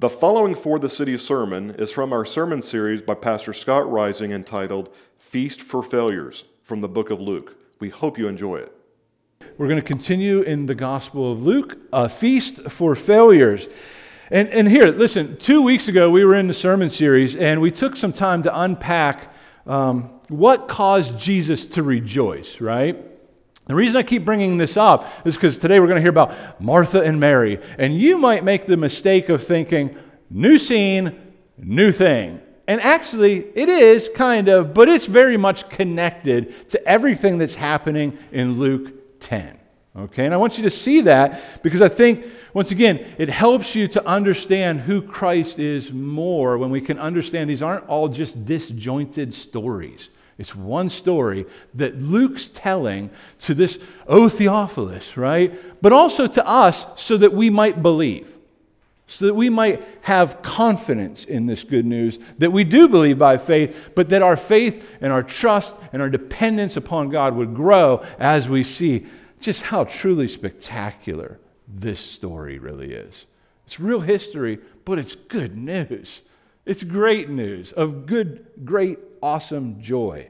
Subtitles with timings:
[0.00, 4.30] The following For the City sermon is from our sermon series by Pastor Scott Rising
[4.30, 7.56] entitled Feast for Failures from the book of Luke.
[7.80, 8.72] We hope you enjoy it.
[9.56, 13.68] We're going to continue in the Gospel of Luke, a feast for failures.
[14.30, 17.72] And, and here, listen, two weeks ago we were in the sermon series and we
[17.72, 19.34] took some time to unpack
[19.66, 23.04] um, what caused Jesus to rejoice, right?
[23.68, 26.60] The reason I keep bringing this up is because today we're going to hear about
[26.60, 27.60] Martha and Mary.
[27.76, 29.94] And you might make the mistake of thinking,
[30.30, 31.14] new scene,
[31.58, 32.40] new thing.
[32.66, 38.16] And actually, it is kind of, but it's very much connected to everything that's happening
[38.32, 39.58] in Luke 10.
[39.96, 42.24] Okay, and I want you to see that because I think,
[42.54, 47.50] once again, it helps you to understand who Christ is more when we can understand
[47.50, 50.08] these aren't all just disjointed stories.
[50.38, 53.10] It's one story that Luke's telling
[53.40, 55.52] to this, O Theophilus, right?
[55.82, 58.36] But also to us so that we might believe,
[59.08, 63.36] so that we might have confidence in this good news, that we do believe by
[63.36, 68.04] faith, but that our faith and our trust and our dependence upon God would grow
[68.20, 69.06] as we see
[69.40, 73.26] just how truly spectacular this story really is.
[73.66, 76.22] It's real history, but it's good news.
[76.68, 80.28] It's great news of good, great, awesome joy.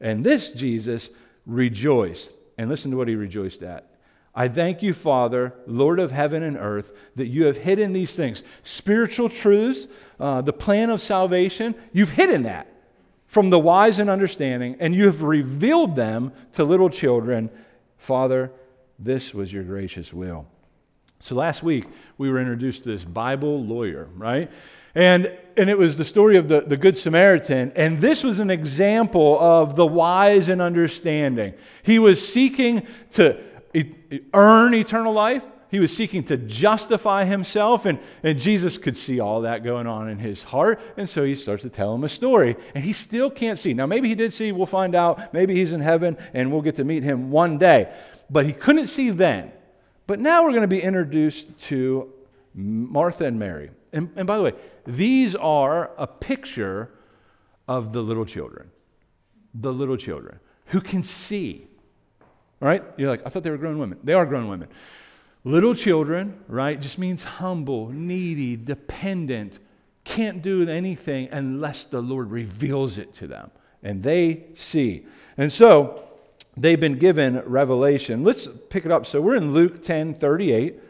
[0.00, 1.10] And this Jesus
[1.44, 2.32] rejoiced.
[2.56, 3.86] And listen to what he rejoiced at.
[4.34, 8.44] I thank you, Father, Lord of heaven and earth, that you have hidden these things
[8.62, 9.88] spiritual truths,
[10.20, 11.74] uh, the plan of salvation.
[11.92, 12.68] You've hidden that
[13.26, 17.50] from the wise and understanding, and you have revealed them to little children.
[17.98, 18.52] Father,
[18.98, 20.46] this was your gracious will.
[21.18, 24.50] So last week, we were introduced to this Bible lawyer, right?
[24.94, 27.72] And, and it was the story of the, the Good Samaritan.
[27.76, 31.52] And this was an example of the wise and understanding.
[31.82, 33.38] He was seeking to
[34.32, 37.84] earn eternal life, he was seeking to justify himself.
[37.84, 40.80] And, and Jesus could see all that going on in his heart.
[40.96, 42.56] And so he starts to tell him a story.
[42.74, 43.74] And he still can't see.
[43.74, 45.32] Now, maybe he did see, we'll find out.
[45.32, 47.92] Maybe he's in heaven and we'll get to meet him one day.
[48.30, 49.52] But he couldn't see then.
[50.08, 52.12] But now we're going to be introduced to
[52.54, 53.70] Martha and Mary.
[53.92, 54.52] And, and by the way,
[54.86, 56.90] these are a picture
[57.66, 58.70] of the little children.
[59.54, 60.38] The little children
[60.70, 61.66] who can see.
[62.60, 62.84] Right?
[62.96, 63.98] You're like, I thought they were grown women.
[64.04, 64.68] They are grown women.
[65.44, 69.58] Little children, right, just means humble, needy, dependent,
[70.04, 73.50] can't do anything unless the Lord reveals it to them.
[73.82, 75.06] And they see.
[75.38, 76.04] And so
[76.56, 78.22] they've been given revelation.
[78.22, 79.06] Let's pick it up.
[79.06, 80.80] So we're in Luke 10 38.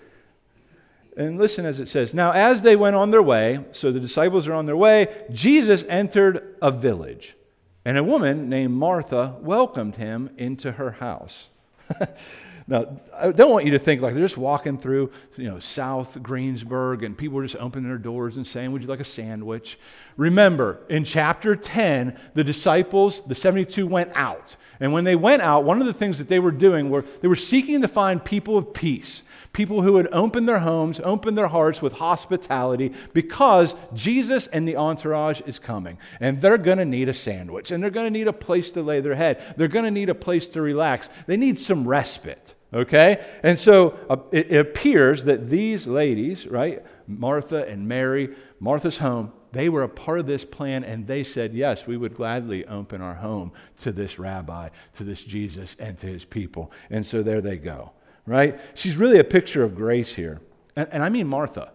[1.17, 4.49] And listen as it says Now, as they went on their way, so the disciples
[4.49, 7.37] are on their way, Jesus entered a village,
[7.85, 11.49] and a woman named Martha welcomed him into her house.
[12.69, 16.23] now, I don't want you to think like they're just walking through, you know, South
[16.23, 19.79] Greensburg and people are just opening their doors and saying, Would you like a sandwich?
[20.17, 24.57] Remember, in chapter 10, the disciples, the 72, went out.
[24.81, 27.29] And when they went out, one of the things that they were doing were they
[27.29, 29.23] were seeking to find people of peace
[29.53, 34.77] people who would open their homes, open their hearts with hospitality because Jesus and the
[34.77, 35.99] entourage is coming.
[36.21, 38.83] And they're going to need a sandwich and they're going to need a place to
[38.83, 39.55] lay their head.
[39.57, 41.09] They're going to need a place to relax.
[41.27, 42.55] They need some respite.
[42.73, 43.25] Okay?
[43.43, 49.33] And so uh, it, it appears that these ladies, right, Martha and Mary, Martha's home,
[49.53, 53.01] they were a part of this plan and they said, Yes, we would gladly open
[53.01, 56.73] our home to this rabbi, to this Jesus, and to his people.
[56.91, 57.93] And so there they go
[58.31, 58.61] right?
[58.75, 60.41] She's really a picture of grace here.
[60.77, 61.73] And, and I mean Martha.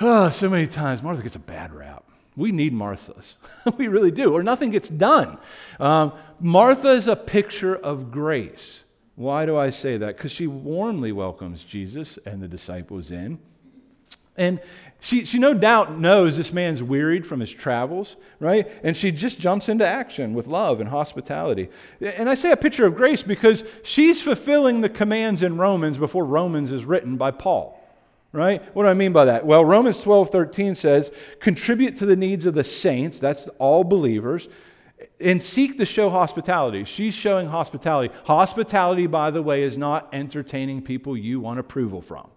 [0.00, 2.04] oh, so many times Martha gets a bad rap.
[2.34, 3.36] We need Marthas.
[3.76, 5.36] we really do, or nothing gets done.
[5.78, 8.84] Um, Martha is a picture of grace.
[9.16, 10.16] Why do I say that?
[10.16, 13.38] Because she warmly welcomes Jesus and the disciples in.
[14.36, 14.60] And
[15.02, 18.70] she, she no doubt knows this man's wearied from his travels, right?
[18.84, 21.70] And she just jumps into action with love and hospitality.
[22.00, 26.24] And I say a picture of grace because she's fulfilling the commands in Romans before
[26.24, 27.82] Romans is written by Paul,
[28.30, 28.62] right?
[28.76, 29.44] What do I mean by that?
[29.44, 34.48] Well, Romans 12 13 says, contribute to the needs of the saints, that's all believers,
[35.18, 36.84] and seek to show hospitality.
[36.84, 38.14] She's showing hospitality.
[38.26, 42.30] Hospitality, by the way, is not entertaining people you want approval from.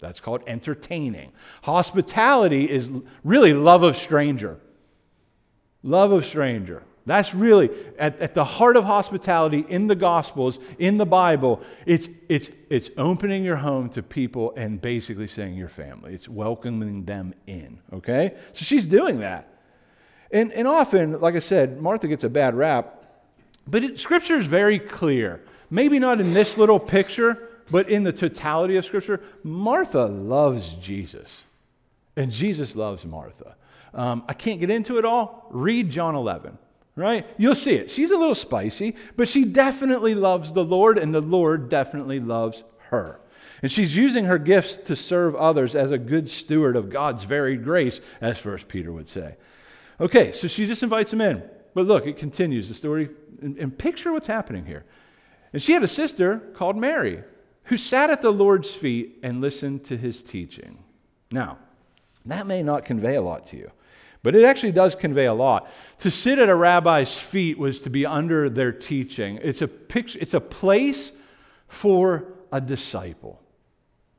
[0.00, 1.32] That's called entertaining.
[1.62, 2.90] Hospitality is
[3.24, 4.58] really love of stranger.
[5.82, 6.82] Love of stranger.
[7.06, 7.70] That's really
[8.00, 11.62] at, at the heart of hospitality in the Gospels, in the Bible.
[11.86, 16.14] It's, it's, it's opening your home to people and basically saying your family.
[16.14, 18.34] It's welcoming them in, okay?
[18.52, 19.48] So she's doing that.
[20.32, 23.04] And, and often, like I said, Martha gets a bad rap,
[23.68, 25.40] but it, Scripture is very clear.
[25.70, 31.42] Maybe not in this little picture, but in the totality of Scripture, Martha loves Jesus.
[32.16, 33.56] And Jesus loves Martha.
[33.92, 35.46] Um, I can't get into it all.
[35.50, 36.58] Read John 11,
[36.94, 37.26] right?
[37.38, 37.90] You'll see it.
[37.90, 42.64] She's a little spicy, but she definitely loves the Lord, and the Lord definitely loves
[42.90, 43.20] her.
[43.62, 47.64] And she's using her gifts to serve others as a good steward of God's varied
[47.64, 49.36] grace, as First Peter would say.
[50.00, 51.42] Okay, so she just invites him in.
[51.74, 53.08] But look, it continues the story,
[53.40, 54.84] and, and picture what's happening here.
[55.52, 57.22] And she had a sister called Mary
[57.66, 60.82] who sat at the Lord's feet and listened to his teaching.
[61.30, 61.58] Now,
[62.24, 63.70] that may not convey a lot to you,
[64.22, 65.70] but it actually does convey a lot.
[66.00, 69.38] To sit at a rabbi's feet was to be under their teaching.
[69.42, 71.12] It's a picture, it's a place
[71.68, 73.40] for a disciple,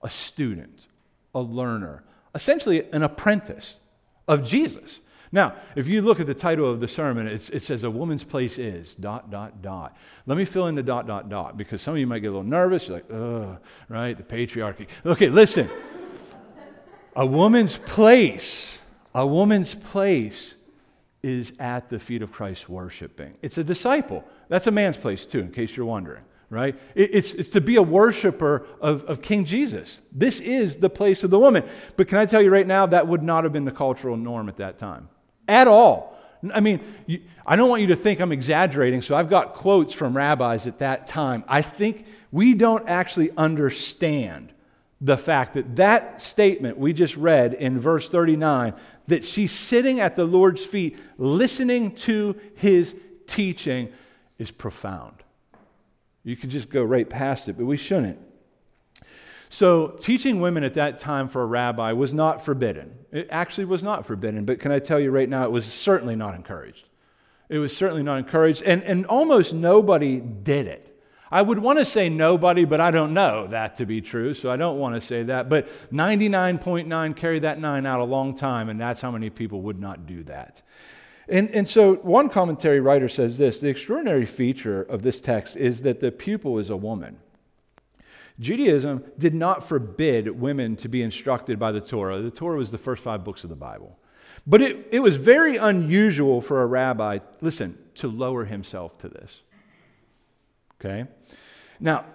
[0.01, 0.87] a student,
[1.33, 2.03] a learner,
[2.35, 3.77] essentially an apprentice
[4.27, 4.99] of Jesus.
[5.31, 8.57] Now, if you look at the title of the sermon, it says, A woman's place
[8.57, 9.97] is, dot, dot, dot.
[10.25, 12.31] Let me fill in the dot, dot, dot, because some of you might get a
[12.31, 12.87] little nervous.
[12.87, 13.57] You're like, ugh,
[13.89, 14.15] right?
[14.15, 14.87] The patriarchy.
[15.05, 15.69] Okay, listen.
[17.15, 18.77] a woman's place,
[19.13, 20.53] a woman's place
[21.23, 23.35] is at the feet of Christ worshiping.
[23.41, 24.23] It's a disciple.
[24.47, 26.79] That's a man's place, too, in case you're wondering right?
[26.95, 29.99] It's, it's to be a worshiper of, of King Jesus.
[30.13, 31.67] This is the place of the woman.
[31.97, 34.47] But can I tell you right now, that would not have been the cultural norm
[34.47, 35.09] at that time
[35.47, 36.17] at all.
[36.53, 39.93] I mean, you, I don't want you to think I'm exaggerating, so I've got quotes
[39.93, 41.43] from rabbis at that time.
[41.47, 44.53] I think we don't actually understand
[44.99, 48.73] the fact that that statement we just read in verse 39
[49.07, 52.95] that she's sitting at the Lord's feet listening to his
[53.27, 53.89] teaching
[54.37, 55.15] is profound.
[56.23, 58.19] You could just go right past it, but we shouldn't.
[59.49, 62.93] So, teaching women at that time for a rabbi was not forbidden.
[63.11, 66.15] It actually was not forbidden, but can I tell you right now, it was certainly
[66.15, 66.87] not encouraged.
[67.49, 70.83] It was certainly not encouraged, and, and almost nobody did it.
[71.31, 74.49] I would want to say nobody, but I don't know that to be true, so
[74.49, 75.49] I don't want to say that.
[75.49, 79.79] But 99.9 carry that nine out a long time, and that's how many people would
[79.79, 80.61] not do that.
[81.29, 85.81] And, and so, one commentary writer says this the extraordinary feature of this text is
[85.81, 87.17] that the pupil is a woman.
[88.39, 92.21] Judaism did not forbid women to be instructed by the Torah.
[92.21, 93.97] The Torah was the first five books of the Bible.
[94.45, 99.41] But it, it was very unusual for a rabbi, listen, to lower himself to this.
[100.79, 101.05] Okay?
[101.79, 102.05] Now,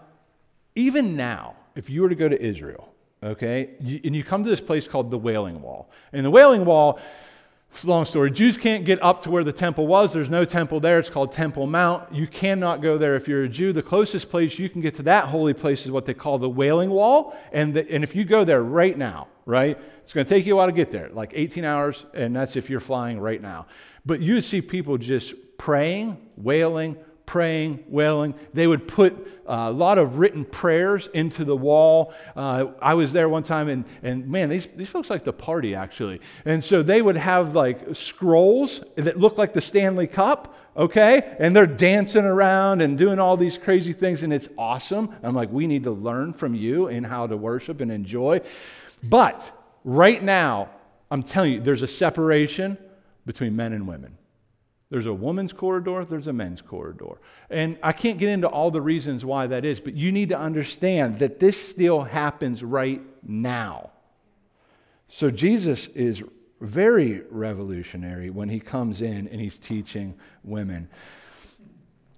[0.74, 4.60] even now, if you were to go to Israel, okay, and you come to this
[4.60, 7.00] place called the Wailing Wall, and the Wailing Wall,
[7.84, 8.30] long story.
[8.30, 10.12] Jews can't get up to where the temple was.
[10.12, 10.98] There's no temple there.
[10.98, 12.12] It's called Temple Mount.
[12.14, 13.72] You cannot go there if you're a Jew.
[13.72, 16.48] The closest place you can get to that holy place is what they call the
[16.48, 17.36] Wailing Wall.
[17.52, 20.54] And, the, and if you go there right now, right, it's going to take you
[20.54, 23.66] a while to get there, like 18 hours, and that's if you're flying right now.
[24.04, 26.96] But you would see people just praying, wailing,
[27.26, 28.34] praying, wailing.
[28.52, 32.14] They would put a lot of written prayers into the wall.
[32.36, 35.74] Uh, I was there one time, and, and man, these, these folks like to party,
[35.74, 36.20] actually.
[36.44, 41.36] And so they would have like scrolls that look like the Stanley Cup, okay?
[41.38, 45.14] And they're dancing around and doing all these crazy things, and it's awesome.
[45.22, 48.40] I'm like, we need to learn from you in how to worship and enjoy.
[49.02, 49.50] But
[49.84, 50.70] right now,
[51.10, 52.78] I'm telling you, there's a separation
[53.26, 54.16] between men and women.
[54.92, 57.18] There's a woman's corridor, there's a men's corridor.
[57.48, 60.38] And I can't get into all the reasons why that is, but you need to
[60.38, 63.88] understand that this still happens right now.
[65.08, 66.22] So Jesus is
[66.60, 70.90] very revolutionary when he comes in and he's teaching women.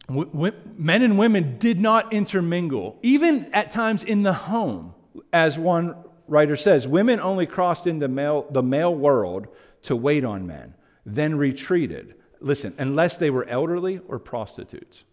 [0.09, 4.95] Men and women did not intermingle, even at times in the home.
[5.33, 5.95] As one
[6.27, 9.47] writer says, women only crossed into male, the male world
[9.83, 10.75] to wait on men,
[11.07, 15.05] then retreated listen, unless they were elderly or prostitutes.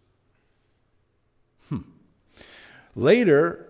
[1.70, 1.80] Hmm.
[2.96, 3.68] Later,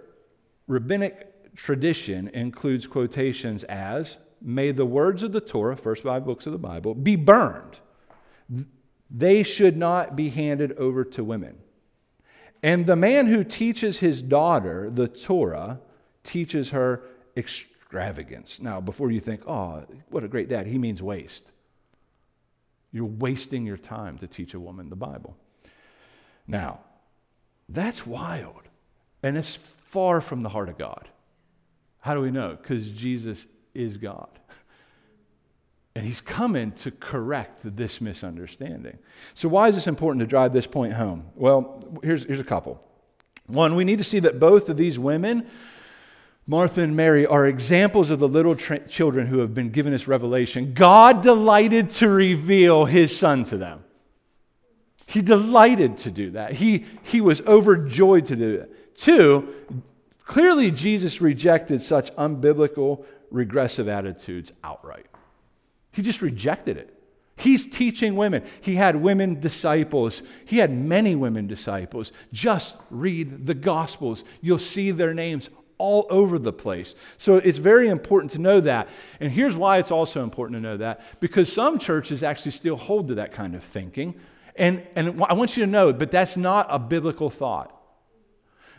[0.67, 6.51] rabbinic tradition includes quotations as, May the words of the Torah, first five books of
[6.53, 7.77] the Bible, be burned.
[9.09, 11.57] They should not be handed over to women.
[12.63, 15.79] And the man who teaches his daughter the Torah
[16.23, 17.03] teaches her
[17.37, 18.59] extravagance.
[18.59, 21.51] Now, before you think, oh, what a great dad, he means waste.
[22.91, 25.37] You're wasting your time to teach a woman the Bible.
[26.47, 26.79] Now,
[27.69, 28.63] that's wild.
[29.23, 31.07] And it's far from the heart of God.
[31.99, 32.57] How do we know?
[32.59, 34.29] Because Jesus is God.
[35.95, 38.97] And he's coming to correct this misunderstanding.
[39.33, 41.25] So, why is this important to drive this point home?
[41.35, 42.81] Well, here's, here's a couple.
[43.47, 45.47] One, we need to see that both of these women
[46.51, 50.05] Martha and Mary are examples of the little tra- children who have been given this
[50.05, 50.73] revelation.
[50.73, 53.85] God delighted to reveal his son to them.
[55.07, 56.51] He delighted to do that.
[56.51, 58.97] He, he was overjoyed to do it.
[58.97, 59.47] Two,
[60.25, 65.05] clearly Jesus rejected such unbiblical regressive attitudes outright.
[65.93, 66.93] He just rejected it.
[67.37, 68.43] He's teaching women.
[68.59, 70.21] He had women disciples.
[70.43, 72.11] He had many women disciples.
[72.33, 74.25] Just read the Gospels.
[74.41, 75.49] You'll see their names
[75.81, 76.93] all over the place.
[77.17, 78.87] So it's very important to know that.
[79.19, 83.07] And here's why it's also important to know that because some churches actually still hold
[83.07, 84.13] to that kind of thinking.
[84.55, 87.75] And, and I want you to know, but that's not a biblical thought.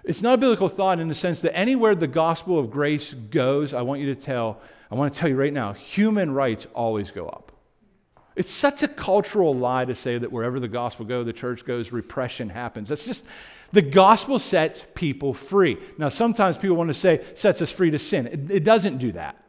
[0.04, 3.74] It's not a biblical thought in the sense that anywhere the gospel of grace goes,
[3.74, 7.10] I want you to tell, I want to tell you right now, human rights always
[7.10, 7.52] go up.
[8.34, 11.92] It's such a cultural lie to say that wherever the gospel goes, the church goes,
[11.92, 12.88] repression happens.
[12.88, 13.24] That's just,
[13.72, 15.78] the gospel sets people free.
[15.98, 18.26] Now, sometimes people want to say, sets us free to sin.
[18.26, 19.42] It, it doesn't do that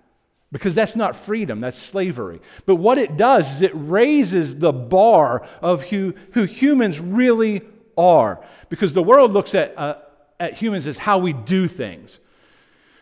[0.52, 2.40] because that's not freedom, that's slavery.
[2.66, 7.62] But what it does is it raises the bar of who, who humans really
[7.98, 9.98] are because the world looks at, uh,
[10.40, 12.20] at humans as how we do things.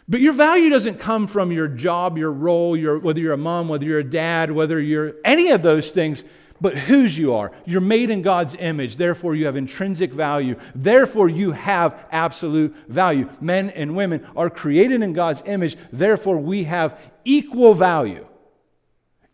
[0.08, 3.68] But your value doesn't come from your job, your role, your, whether you're a mom,
[3.68, 6.24] whether you're a dad, whether you're any of those things
[6.62, 7.52] but whose you are.
[7.66, 10.56] You're made in God's image, therefore, you have intrinsic value.
[10.76, 13.28] Therefore, you have absolute value.
[13.42, 18.28] Men and women are created in God's image, therefore, we have equal value,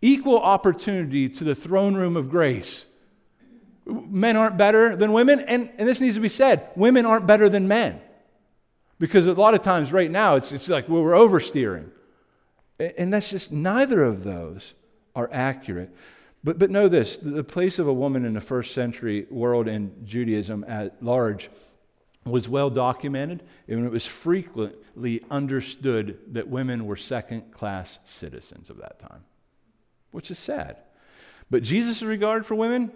[0.01, 2.85] equal opportunity to the throne room of grace.
[3.85, 7.49] Men aren't better than women, and, and this needs to be said women aren't better
[7.49, 8.01] than men.
[8.99, 11.91] Because a lot of times, right now, it's, it's like well, we're oversteering.
[12.79, 14.73] And that's just neither of those
[15.15, 15.95] are accurate.
[16.43, 20.05] But, but know this the place of a woman in the first century world in
[20.05, 21.49] Judaism at large
[22.25, 28.77] was well documented, and it was frequently understood that women were second class citizens of
[28.77, 29.23] that time,
[30.11, 30.77] which is sad.
[31.49, 32.91] But Jesus' regard for women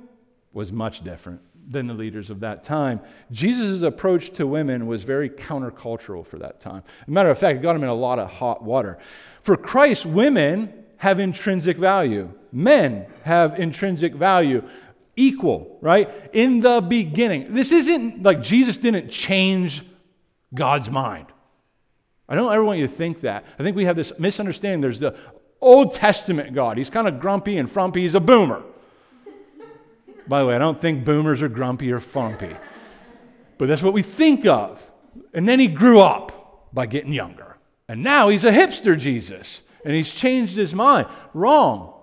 [0.53, 2.99] was much different than the leaders of that time.
[3.31, 6.83] Jesus' approach to women was very countercultural for that time.
[7.07, 8.97] Matter of fact, it got him in a lot of hot water.
[9.41, 12.31] For Christ, women have intrinsic value.
[12.51, 14.61] Men have intrinsic value.
[15.15, 16.29] Equal, right?
[16.31, 17.55] In the beginning.
[17.55, 19.81] This isn't like Jesus didn't change
[20.53, 21.25] God's mind.
[22.29, 23.45] I don't ever want you to think that.
[23.57, 24.79] I think we have this misunderstanding.
[24.79, 25.17] There's the
[25.59, 26.77] Old Testament God.
[26.77, 28.03] He's kind of grumpy and frumpy.
[28.03, 28.61] He's a boomer.
[30.27, 32.55] By the way, I don't think boomers are grumpy or frumpy,
[33.57, 34.87] but that's what we think of.
[35.33, 37.57] And then he grew up by getting younger.
[37.87, 41.07] And now he's a hipster Jesus and he's changed his mind.
[41.33, 41.93] Wrong.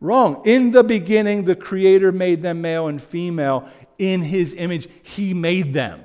[0.00, 0.42] Wrong.
[0.44, 4.88] In the beginning, the Creator made them male and female in his image.
[5.02, 6.04] He made them.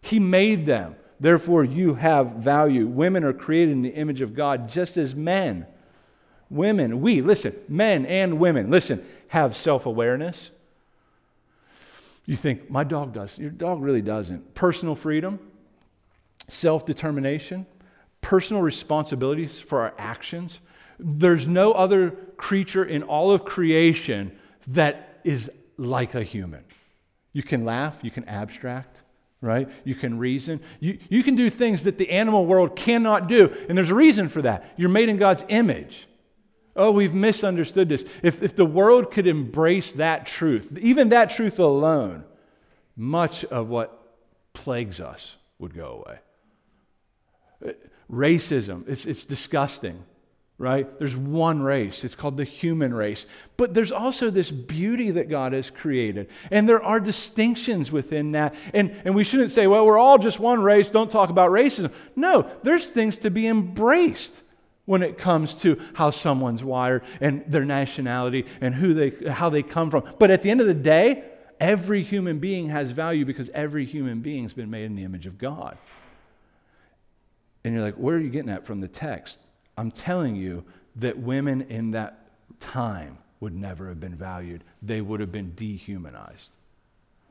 [0.00, 0.96] He made them.
[1.20, 2.86] Therefore, you have value.
[2.86, 5.66] Women are created in the image of God just as men.
[6.50, 10.50] Women, we, listen, men and women, listen, have self awareness.
[12.24, 13.38] You think, my dog does.
[13.38, 14.54] Your dog really doesn't.
[14.54, 15.38] Personal freedom,
[16.46, 17.66] self determination,
[18.20, 20.60] personal responsibilities for our actions.
[20.98, 24.36] There's no other creature in all of creation
[24.68, 26.64] that is like a human.
[27.32, 28.98] You can laugh, you can abstract,
[29.40, 29.68] right?
[29.84, 30.60] You can reason.
[30.80, 33.54] You, you can do things that the animal world cannot do.
[33.68, 34.72] And there's a reason for that.
[34.76, 36.06] You're made in God's image.
[36.74, 38.04] Oh, we've misunderstood this.
[38.22, 42.24] If, if the world could embrace that truth, even that truth alone,
[42.96, 43.94] much of what
[44.52, 46.18] plagues us would go away
[48.10, 48.88] racism.
[48.88, 50.02] It's, it's disgusting,
[50.56, 50.98] right?
[50.98, 53.26] There's one race, it's called the human race.
[53.56, 56.28] But there's also this beauty that God has created.
[56.50, 58.54] And there are distinctions within that.
[58.72, 61.92] And, and we shouldn't say, well, we're all just one race, don't talk about racism.
[62.16, 64.42] No, there's things to be embraced
[64.88, 69.62] when it comes to how someone's wired and their nationality and who they, how they
[69.62, 70.02] come from.
[70.18, 71.24] But at the end of the day,
[71.60, 75.36] every human being has value because every human being's been made in the image of
[75.36, 75.76] God.
[77.68, 79.40] And you're like, where are you getting that from the text?
[79.76, 80.64] I'm telling you
[80.96, 86.48] that women in that time would never have been valued, they would have been dehumanized.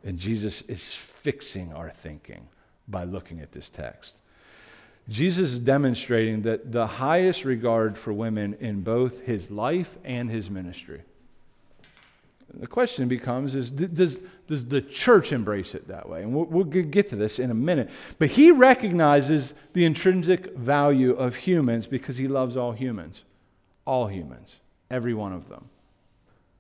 [0.04, 2.50] And Jesus is fixing our thinking
[2.88, 4.18] by looking at this text.
[5.10, 10.52] Jesus is demonstrating that the highest regard for women in both his life and his
[10.52, 11.02] ministry.
[12.54, 16.24] The question becomes is does, does the church embrace it that way?
[16.24, 17.90] And we'll, we'll get to this in a minute.
[18.20, 23.24] But he recognizes the intrinsic value of humans because he loves all humans.
[23.86, 24.56] All humans.
[24.90, 25.70] Every one of them.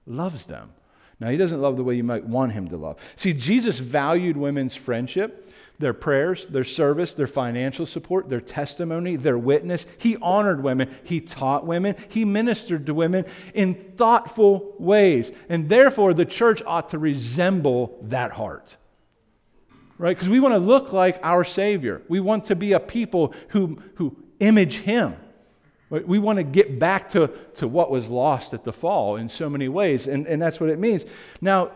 [0.05, 0.71] Loves them.
[1.19, 2.97] Now, he doesn't love the way you might want him to love.
[3.15, 9.37] See, Jesus valued women's friendship their prayers, their service, their financial support, their testimony, their
[9.37, 9.85] witness.
[9.99, 10.95] He honored women.
[11.03, 11.95] He taught women.
[12.09, 15.31] He ministered to women in thoughtful ways.
[15.49, 18.75] And therefore, the church ought to resemble that heart.
[19.99, 20.15] Right?
[20.15, 22.01] Because we want to look like our Savior.
[22.07, 25.15] We want to be a people who, who image Him.
[25.89, 29.49] We want to get back to, to what was lost at the fall in so
[29.49, 31.05] many ways, and, and that's what it means.
[31.39, 31.71] Now,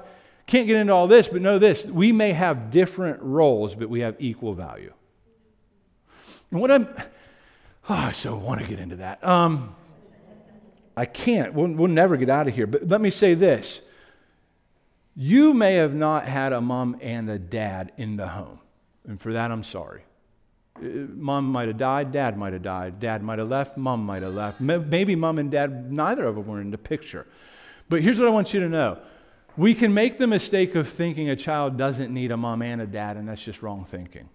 [0.52, 4.02] can't get into all this, but know this we may have different roles, but we
[4.02, 4.94] have equal value.
[6.52, 6.90] And what I'm,
[7.90, 9.24] oh, I so want to get into that.
[9.26, 9.74] Um,
[10.98, 11.54] I can't.
[11.54, 12.68] We'll, we'll never get out of here.
[12.68, 13.80] But let me say this
[15.16, 18.60] you may have not had a mom and a dad in the home,
[19.08, 20.04] and for that, I'm sorry.
[20.76, 24.22] Uh, mom might have died, dad might have died, dad might have left, mom might
[24.22, 24.60] have left.
[24.60, 27.26] Maybe mom and dad, neither of them were in the picture.
[27.88, 29.00] But here's what I want you to know
[29.58, 32.88] we can make the mistake of thinking a child doesn't need a mom and a
[32.88, 34.30] dad, and that's just wrong thinking.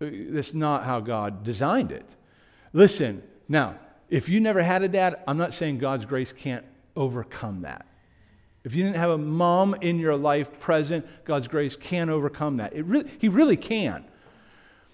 [0.00, 2.06] Uh, that's not how God designed it.
[2.72, 3.76] Listen, now,
[4.10, 6.64] if you never had a dad, I'm not saying God's grace can't
[6.96, 7.86] overcome that.
[8.64, 12.74] If you didn't have a mom in your life present, God's grace can overcome that.
[12.74, 14.04] It really, he really can.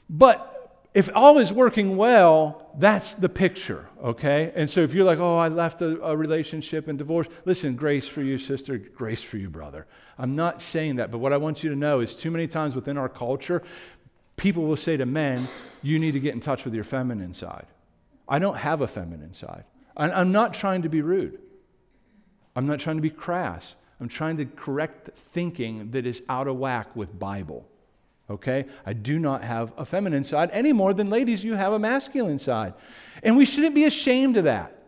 [0.08, 0.53] But
[0.94, 4.52] if all is working well, that's the picture, okay?
[4.54, 8.06] And so if you're like, oh, I left a, a, relationship and divorce, listen, grace
[8.06, 9.86] for you, sister, grace for you, brother.
[10.18, 12.76] I'm not saying that, but what I want you to know is too many times
[12.76, 13.64] within our culture,
[14.36, 15.48] people will say to men,
[15.82, 17.66] you need to get in touch with your feminine side.
[18.28, 19.64] I don't have a feminine side.
[19.96, 21.40] I'm not trying to be rude,
[22.54, 23.74] I'm not trying to be crass.
[24.00, 27.68] I'm trying to correct thinking that is out of whack with Bible
[28.28, 28.66] okay?
[28.86, 32.38] I do not have a feminine side any more than ladies, you have a masculine
[32.38, 32.74] side.
[33.22, 34.78] And we shouldn't be ashamed of that.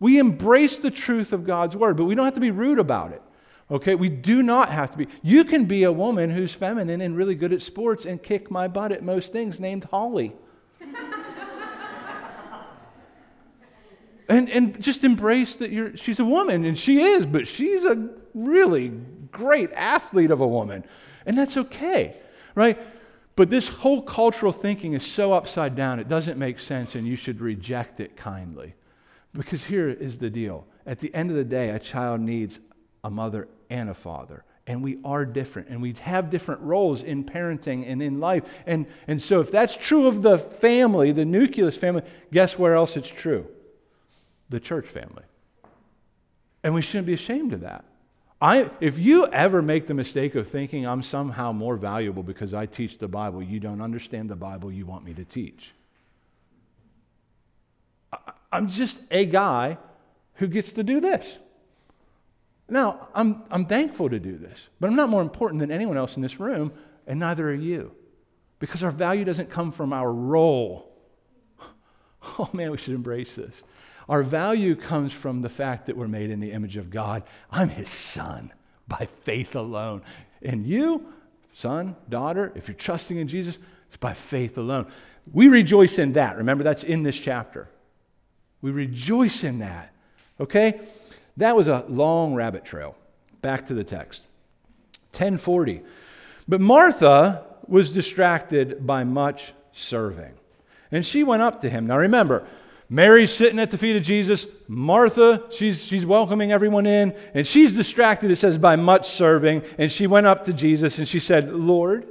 [0.00, 3.12] We embrace the truth of God's word, but we don't have to be rude about
[3.12, 3.22] it.
[3.70, 5.08] Okay, we do not have to be.
[5.22, 8.68] You can be a woman who's feminine and really good at sports and kick my
[8.68, 10.34] butt at most things named Holly.
[14.28, 18.10] and, and just embrace that you're, she's a woman, and she is, but she's a
[18.34, 18.88] really
[19.32, 20.84] great athlete of a woman.
[21.24, 22.18] And that's okay
[22.54, 22.78] right?
[23.36, 27.16] But this whole cultural thinking is so upside down, it doesn't make sense, and you
[27.16, 28.74] should reject it kindly.
[29.32, 32.60] Because here is the deal at the end of the day, a child needs
[33.02, 34.44] a mother and a father.
[34.66, 38.44] And we are different, and we have different roles in parenting and in life.
[38.66, 42.02] And, and so, if that's true of the family, the nucleus family,
[42.32, 43.46] guess where else it's true?
[44.48, 45.24] The church family.
[46.62, 47.84] And we shouldn't be ashamed of that.
[48.44, 52.66] I, if you ever make the mistake of thinking I'm somehow more valuable because I
[52.66, 55.72] teach the Bible, you don't understand the Bible you want me to teach.
[58.12, 58.18] I,
[58.52, 59.78] I'm just a guy
[60.34, 61.38] who gets to do this.
[62.68, 66.16] Now, I'm, I'm thankful to do this, but I'm not more important than anyone else
[66.16, 66.70] in this room,
[67.06, 67.92] and neither are you.
[68.58, 70.92] Because our value doesn't come from our role.
[72.38, 73.62] Oh man, we should embrace this.
[74.08, 77.22] Our value comes from the fact that we're made in the image of God.
[77.50, 78.52] I'm his son
[78.86, 80.02] by faith alone.
[80.42, 81.06] And you,
[81.54, 84.86] son, daughter, if you're trusting in Jesus, it's by faith alone.
[85.32, 86.36] We rejoice in that.
[86.36, 87.68] Remember, that's in this chapter.
[88.60, 89.92] We rejoice in that.
[90.38, 90.80] Okay?
[91.36, 92.96] That was a long rabbit trail.
[93.40, 94.22] Back to the text.
[95.12, 95.82] 1040.
[96.46, 100.34] But Martha was distracted by much serving.
[100.90, 101.86] And she went up to him.
[101.86, 102.46] Now remember,
[102.88, 104.46] Mary's sitting at the feet of Jesus.
[104.68, 109.62] Martha, she's, she's welcoming everyone in, and she's distracted, it says, by much serving.
[109.78, 112.06] And she went up to Jesus and she said, Lord,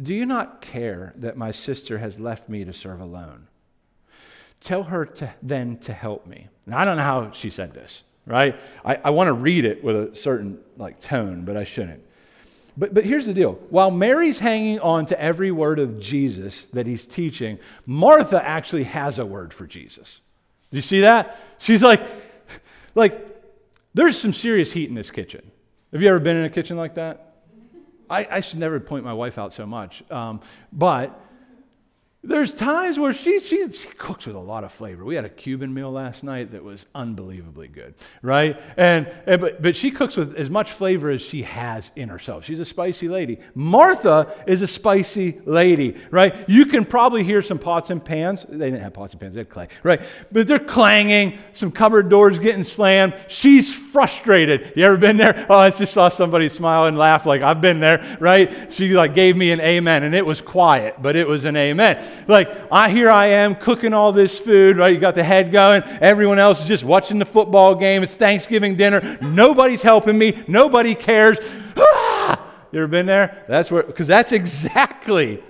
[0.00, 3.48] do you not care that my sister has left me to serve alone?
[4.60, 6.48] Tell her to, then to help me.
[6.66, 8.58] Now, I don't know how she said this, right?
[8.84, 12.04] I, I want to read it with a certain like tone, but I shouldn't.
[12.76, 16.86] But, but here's the deal while Mary's hanging on to every word of Jesus that
[16.86, 20.20] he's teaching, Martha actually has a word for Jesus.
[20.70, 21.38] Do you see that?
[21.58, 22.02] She's like,
[22.94, 23.28] like,
[23.94, 25.50] there's some serious heat in this kitchen.
[25.92, 27.34] Have you ever been in a kitchen like that?
[28.08, 30.02] I, I should never point my wife out so much.
[30.10, 30.40] Um,
[30.72, 31.18] but
[32.24, 35.04] there's times where she, she, she, cooks with a lot of flavor.
[35.04, 38.60] We had a Cuban meal last night that was unbelievably good, right?
[38.76, 42.44] And, and but, but she cooks with as much flavor as she has in herself.
[42.44, 43.40] She's a spicy lady.
[43.56, 46.48] Martha is a spicy lady, right?
[46.48, 48.46] You can probably hear some pots and pans.
[48.48, 50.00] They didn't have pots and pans, they had clay, right?
[50.30, 53.14] But they're clanging, some cupboard doors getting slammed.
[53.26, 54.74] She's frustrated.
[54.76, 55.44] You ever been there?
[55.48, 58.72] Oh, I just saw somebody smile and laugh like I've been there, right?
[58.72, 62.11] She like gave me an amen, and it was quiet, but it was an amen
[62.28, 64.92] like, I, here I am cooking all this food, right?
[64.92, 65.82] You got the head going.
[66.00, 68.02] Everyone else is just watching the football game.
[68.02, 69.18] It's Thanksgiving dinner.
[69.20, 70.42] Nobody's helping me.
[70.48, 71.38] Nobody cares.
[71.76, 72.38] Ah!
[72.72, 73.44] You ever been there?
[73.48, 75.42] That's where, because that's exactly,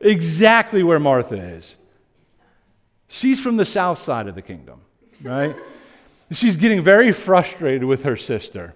[0.00, 1.76] exactly where Martha is.
[3.08, 4.82] She's from the south side of the kingdom,
[5.22, 5.56] right?
[6.30, 8.74] She's getting very frustrated with her sister.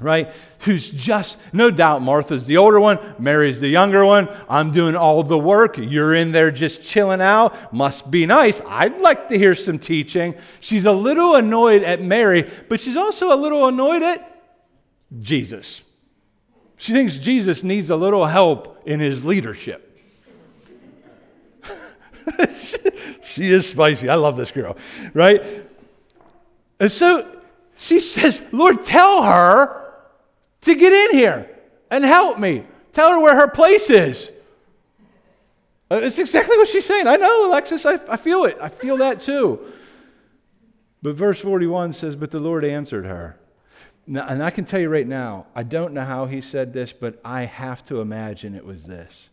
[0.00, 0.32] Right?
[0.60, 4.28] Who's just, no doubt, Martha's the older one, Mary's the younger one.
[4.48, 5.78] I'm doing all the work.
[5.78, 7.72] You're in there just chilling out.
[7.72, 8.60] Must be nice.
[8.66, 10.34] I'd like to hear some teaching.
[10.60, 14.26] She's a little annoyed at Mary, but she's also a little annoyed at
[15.20, 15.82] Jesus.
[16.76, 19.86] She thinks Jesus needs a little help in his leadership.
[23.22, 24.08] she is spicy.
[24.08, 24.76] I love this girl,
[25.14, 25.42] right?
[26.78, 27.40] And so
[27.76, 29.89] she says, Lord, tell her
[30.62, 31.50] to get in here
[31.90, 32.64] and help me.
[32.92, 34.30] Tell her where her place is.
[35.90, 37.06] Uh, it's exactly what she's saying.
[37.06, 38.56] I know, Alexis, I, I feel it.
[38.60, 39.60] I feel that too.
[41.02, 43.36] But verse 41 says, But the Lord answered her.
[44.06, 46.92] Now, and I can tell you right now, I don't know how he said this,
[46.92, 49.28] but I have to imagine it was this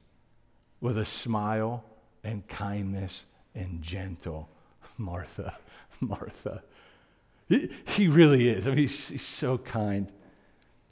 [0.81, 1.83] with a smile
[2.23, 4.49] and kindness and gentle.
[4.97, 5.57] Martha,
[5.99, 6.63] Martha.
[7.47, 8.67] He, he really is.
[8.67, 10.11] I mean, he's, he's so kind.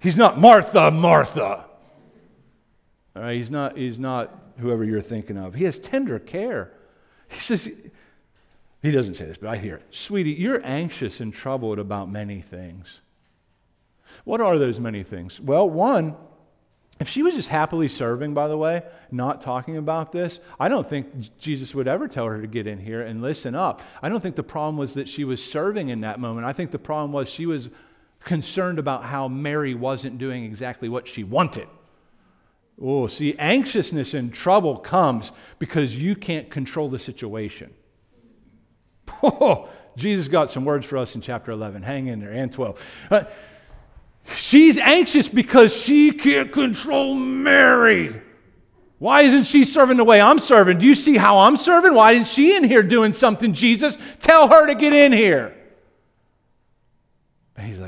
[0.05, 1.65] He's not Martha, Martha.
[3.15, 5.55] All right, he's not, he's not whoever you're thinking of.
[5.55, 6.71] He has tender care.
[7.27, 7.71] He says,
[8.83, 9.83] he doesn't say this, but I hear it.
[9.89, 12.99] Sweetie, you're anxious and troubled about many things.
[14.25, 15.41] What are those many things?
[15.41, 16.15] Well, one,
[16.99, 20.85] if she was just happily serving, by the way, not talking about this, I don't
[20.85, 23.81] think Jesus would ever tell her to get in here and listen up.
[24.03, 26.45] I don't think the problem was that she was serving in that moment.
[26.45, 27.71] I think the problem was she was
[28.25, 31.67] concerned about how Mary wasn't doing exactly what she wanted.
[32.81, 37.73] Oh, see, anxiousness and trouble comes because you can't control the situation.
[39.23, 41.83] Oh, Jesus got some words for us in chapter 11.
[41.83, 43.07] Hang in there, and 12.
[43.09, 43.23] Uh,
[44.33, 48.21] She's anxious because she can't control Mary.
[48.97, 50.79] Why isn't she serving the way I'm serving?
[50.79, 51.93] Do you see how I'm serving?
[51.93, 53.97] Why isn't she in here doing something, Jesus?
[54.19, 55.54] Tell her to get in here.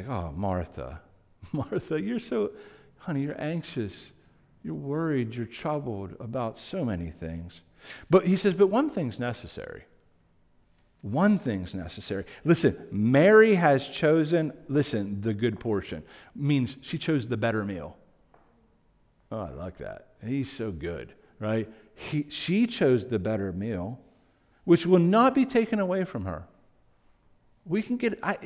[0.07, 1.01] Like, Oh, Martha,
[1.51, 2.51] Martha, you're so,
[2.97, 4.11] honey, you're anxious.
[4.63, 5.35] You're worried.
[5.35, 7.61] You're troubled about so many things.
[8.09, 9.83] But he says, But one thing's necessary.
[11.01, 12.25] One thing's necessary.
[12.43, 16.03] Listen, Mary has chosen, listen, the good portion.
[16.35, 17.95] Means she chose the better meal.
[19.31, 20.07] Oh, I like that.
[20.25, 21.69] He's so good, right?
[21.95, 23.99] He, she chose the better meal,
[24.63, 26.45] which will not be taken away from her.
[27.65, 28.37] We can get, I,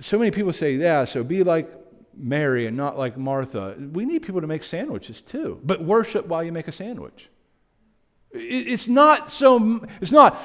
[0.00, 1.70] so many people say, yeah, so be like
[2.16, 3.76] Mary and not like Martha.
[3.92, 7.28] We need people to make sandwiches too, but worship while you make a sandwich.
[8.32, 10.40] It's not so, it's not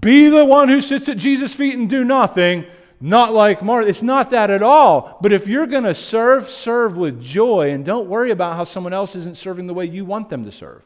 [0.00, 2.66] be the one who sits at Jesus' feet and do nothing,
[3.00, 3.88] not like Martha.
[3.88, 5.18] It's not that at all.
[5.22, 8.92] But if you're going to serve, serve with joy and don't worry about how someone
[8.92, 10.82] else isn't serving the way you want them to serve.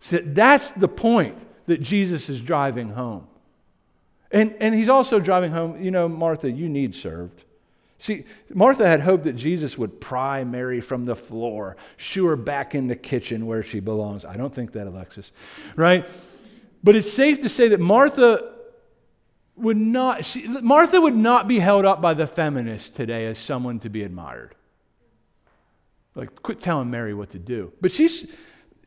[0.00, 3.26] So that's the point that Jesus is driving home.
[4.30, 7.44] And, and he's also driving home, you know, Martha, you need served.
[7.98, 12.74] See, Martha had hoped that Jesus would pry Mary from the floor, shoo her back
[12.74, 14.24] in the kitchen where she belongs.
[14.24, 15.32] I don't think that, Alexis,
[15.76, 16.08] right?
[16.82, 18.52] But it's safe to say that Martha
[19.56, 23.78] would not, she, Martha would not be held up by the feminists today as someone
[23.80, 24.54] to be admired.
[26.14, 27.72] Like, quit telling Mary what to do.
[27.82, 28.34] But she's,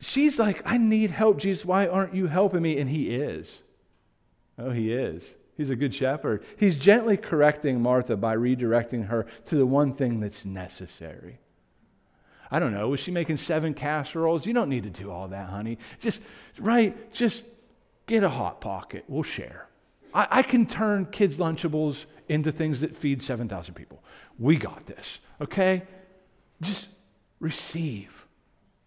[0.00, 1.64] she's like, I need help, Jesus.
[1.64, 2.78] Why aren't you helping me?
[2.78, 3.60] And he is.
[4.58, 5.34] Oh, he is.
[5.56, 6.44] He's a good shepherd.
[6.56, 11.38] He's gently correcting Martha by redirecting her to the one thing that's necessary.
[12.50, 14.46] I don't know, was she making seven casseroles?
[14.46, 15.78] You don't need to do all that, honey.
[15.98, 16.22] Just,
[16.58, 17.42] right, just
[18.06, 19.04] get a hot pocket.
[19.08, 19.68] We'll share.
[20.12, 24.02] I, I can turn kids' Lunchables into things that feed 7,000 people.
[24.38, 25.82] We got this, okay?
[26.60, 26.88] Just
[27.40, 28.26] receive.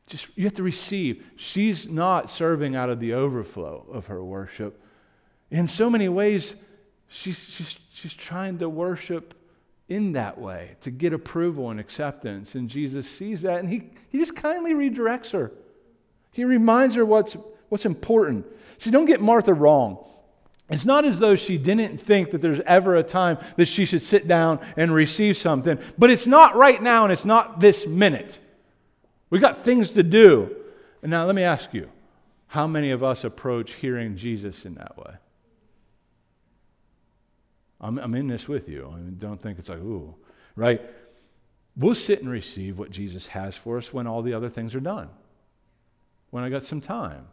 [0.05, 1.25] Just, you have to receive.
[1.35, 4.81] She's not serving out of the overflow of her worship
[5.49, 6.55] in so many ways,
[7.07, 9.33] she's, she's, she's trying to worship
[9.89, 12.55] in that way to get approval and acceptance.
[12.55, 15.51] And Jesus sees that and he, he just kindly redirects her.
[16.31, 17.35] He reminds her what's,
[17.69, 18.45] what's important.
[18.77, 20.05] See, don't get Martha wrong.
[20.69, 24.03] It's not as though she didn't think that there's ever a time that she should
[24.03, 28.37] sit down and receive something, but it's not right now and it's not this minute.
[29.29, 30.53] We've got things to do.
[31.01, 31.89] And now let me ask you
[32.47, 35.13] how many of us approach hearing Jesus in that way?
[37.79, 38.91] I'm, I'm in this with you.
[38.91, 40.15] I mean, don't think it's like, ooh,
[40.55, 40.81] right?
[41.75, 44.79] We'll sit and receive what Jesus has for us when all the other things are
[44.79, 45.09] done.
[46.31, 47.27] When I got some time.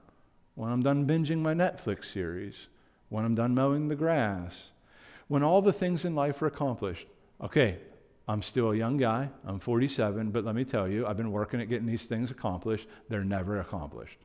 [0.55, 2.69] When I'm done binging my Netflix series.
[3.09, 4.69] When I'm done mowing the grass.
[5.29, 7.07] When all the things in life are accomplished.
[7.43, 7.79] Okay,
[8.29, 9.31] I'm still a young guy.
[9.47, 12.87] I'm 47, but let me tell you, I've been working at getting these things accomplished.
[13.09, 14.19] They're never accomplished.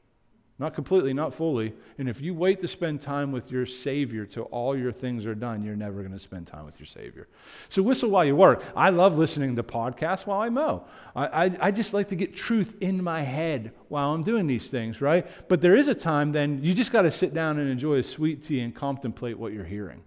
[0.59, 1.73] Not completely, not fully.
[1.97, 5.33] And if you wait to spend time with your Savior till all your things are
[5.33, 7.29] done, you're never going to spend time with your Savior.
[7.69, 8.61] So whistle while you work.
[8.75, 10.83] I love listening to podcasts while I mow.
[11.15, 14.69] I, I, I, just like to get truth in my head while I'm doing these
[14.69, 15.25] things, right?
[15.47, 18.03] But there is a time then you just got to sit down and enjoy a
[18.03, 20.03] sweet tea and contemplate what you're hearing.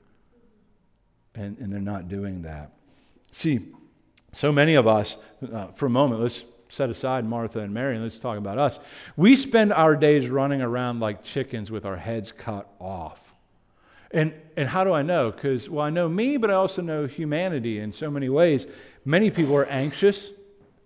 [1.35, 2.73] And, and they're not doing that.
[3.31, 3.73] See,
[4.33, 5.17] so many of us,
[5.51, 8.81] uh, for a moment, let's set aside Martha and Mary and let's talk about us.
[9.15, 13.35] We spend our days running around like chickens with our heads cut off.
[14.11, 15.31] And, and how do I know?
[15.31, 18.67] Because, well, I know me, but I also know humanity in so many ways.
[19.05, 20.31] Many people are anxious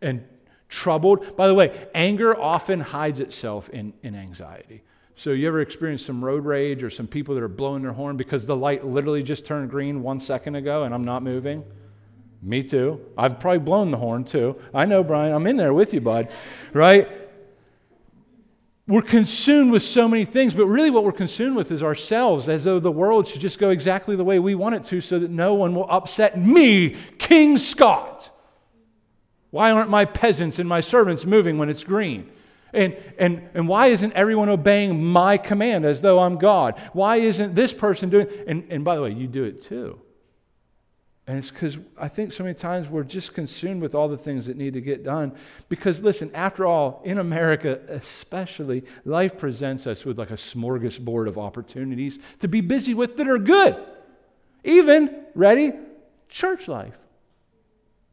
[0.03, 0.27] and
[0.69, 1.37] troubled.
[1.37, 4.83] By the way, anger often hides itself in, in anxiety.
[5.15, 8.17] So, you ever experience some road rage or some people that are blowing their horn
[8.17, 11.65] because the light literally just turned green one second ago and I'm not moving?
[12.47, 13.01] Me too.
[13.19, 14.57] I've probably blown the horn too.
[14.73, 15.35] I know, Brian.
[15.35, 16.29] I'm in there with you, bud.
[16.73, 17.09] Right?
[18.87, 22.63] We're consumed with so many things, but really what we're consumed with is ourselves, as
[22.63, 25.29] though the world should just go exactly the way we want it to so that
[25.29, 28.31] no one will upset me, King Scott.
[29.51, 32.31] Why aren't my peasants and my servants moving when it's green?
[32.73, 36.79] And, and, and why isn't everyone obeying my command as though I'm God?
[36.93, 40.01] Why isn't this person doing and, and by the way, you do it too.
[41.29, 44.47] And it's because I think so many times we're just consumed with all the things
[44.47, 45.35] that need to get done.
[45.69, 51.37] Because, listen, after all, in America especially, life presents us with like a smorgasbord of
[51.37, 53.77] opportunities to be busy with that are good.
[54.63, 55.73] Even, ready,
[56.29, 56.97] church life.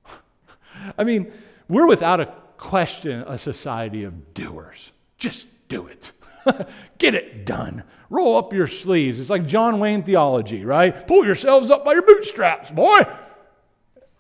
[0.98, 1.32] I mean,
[1.68, 4.92] we're without a question a society of doers.
[5.20, 6.12] Just do it.
[6.98, 7.84] Get it done.
[8.10, 9.20] Roll up your sleeves.
[9.20, 11.08] It's like John Wayne theology, right?
[11.08, 13.02] Pull yourselves up by your bootstraps, boy.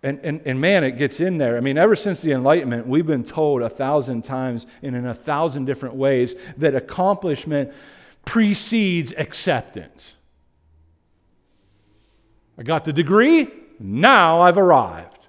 [0.02, 1.56] And, and, and man, it gets in there.
[1.56, 5.14] I mean, ever since the Enlightenment, we've been told a thousand times and in a
[5.14, 7.72] thousand different ways that accomplishment
[8.26, 10.16] precedes acceptance.
[12.58, 13.48] I got the degree,
[13.80, 15.28] now I've arrived.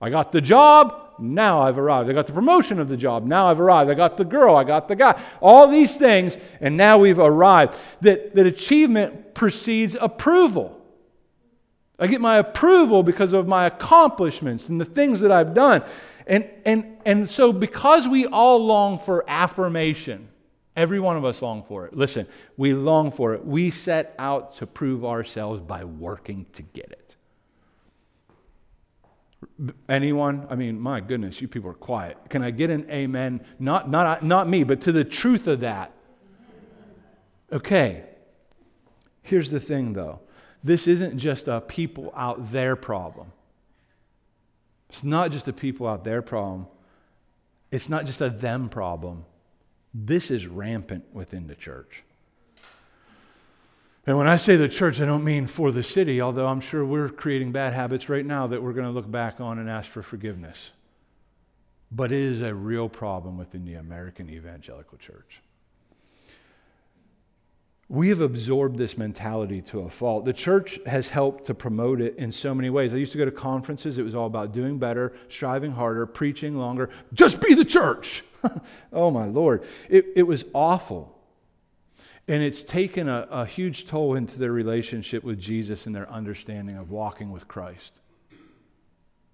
[0.00, 2.08] I got the job, now I've arrived.
[2.10, 3.90] I got the promotion of the job, now I've arrived.
[3.90, 5.20] I got the girl, I got the guy.
[5.40, 7.76] All these things, and now we've arrived.
[8.00, 10.80] That, that achievement precedes approval.
[11.98, 15.84] I get my approval because of my accomplishments and the things that I've done.
[16.26, 20.28] And, and, and so, because we all long for affirmation,
[20.76, 21.94] every one of us long for it.
[21.94, 23.44] Listen, we long for it.
[23.44, 27.03] We set out to prove ourselves by working to get it.
[29.88, 30.46] Anyone?
[30.50, 32.16] I mean, my goodness, you people are quiet.
[32.28, 33.44] Can I get an amen?
[33.58, 35.92] Not, not, not me, but to the truth of that.
[37.52, 38.04] Okay.
[39.22, 40.20] Here's the thing, though
[40.64, 43.32] this isn't just a people out there problem.
[44.88, 46.66] It's not just a people out there problem.
[47.70, 49.26] It's not just a them problem.
[49.92, 52.02] This is rampant within the church.
[54.06, 56.84] And when I say the church, I don't mean for the city, although I'm sure
[56.84, 59.90] we're creating bad habits right now that we're going to look back on and ask
[59.90, 60.70] for forgiveness.
[61.90, 65.40] But it is a real problem within the American evangelical church.
[67.88, 70.24] We have absorbed this mentality to a fault.
[70.24, 72.92] The church has helped to promote it in so many ways.
[72.92, 76.56] I used to go to conferences, it was all about doing better, striving harder, preaching
[76.56, 76.90] longer.
[77.12, 78.24] Just be the church.
[78.92, 79.64] oh, my Lord.
[79.88, 81.13] It, it was awful.
[82.26, 86.76] And it's taken a, a huge toll into their relationship with Jesus and their understanding
[86.76, 88.00] of walking with Christ.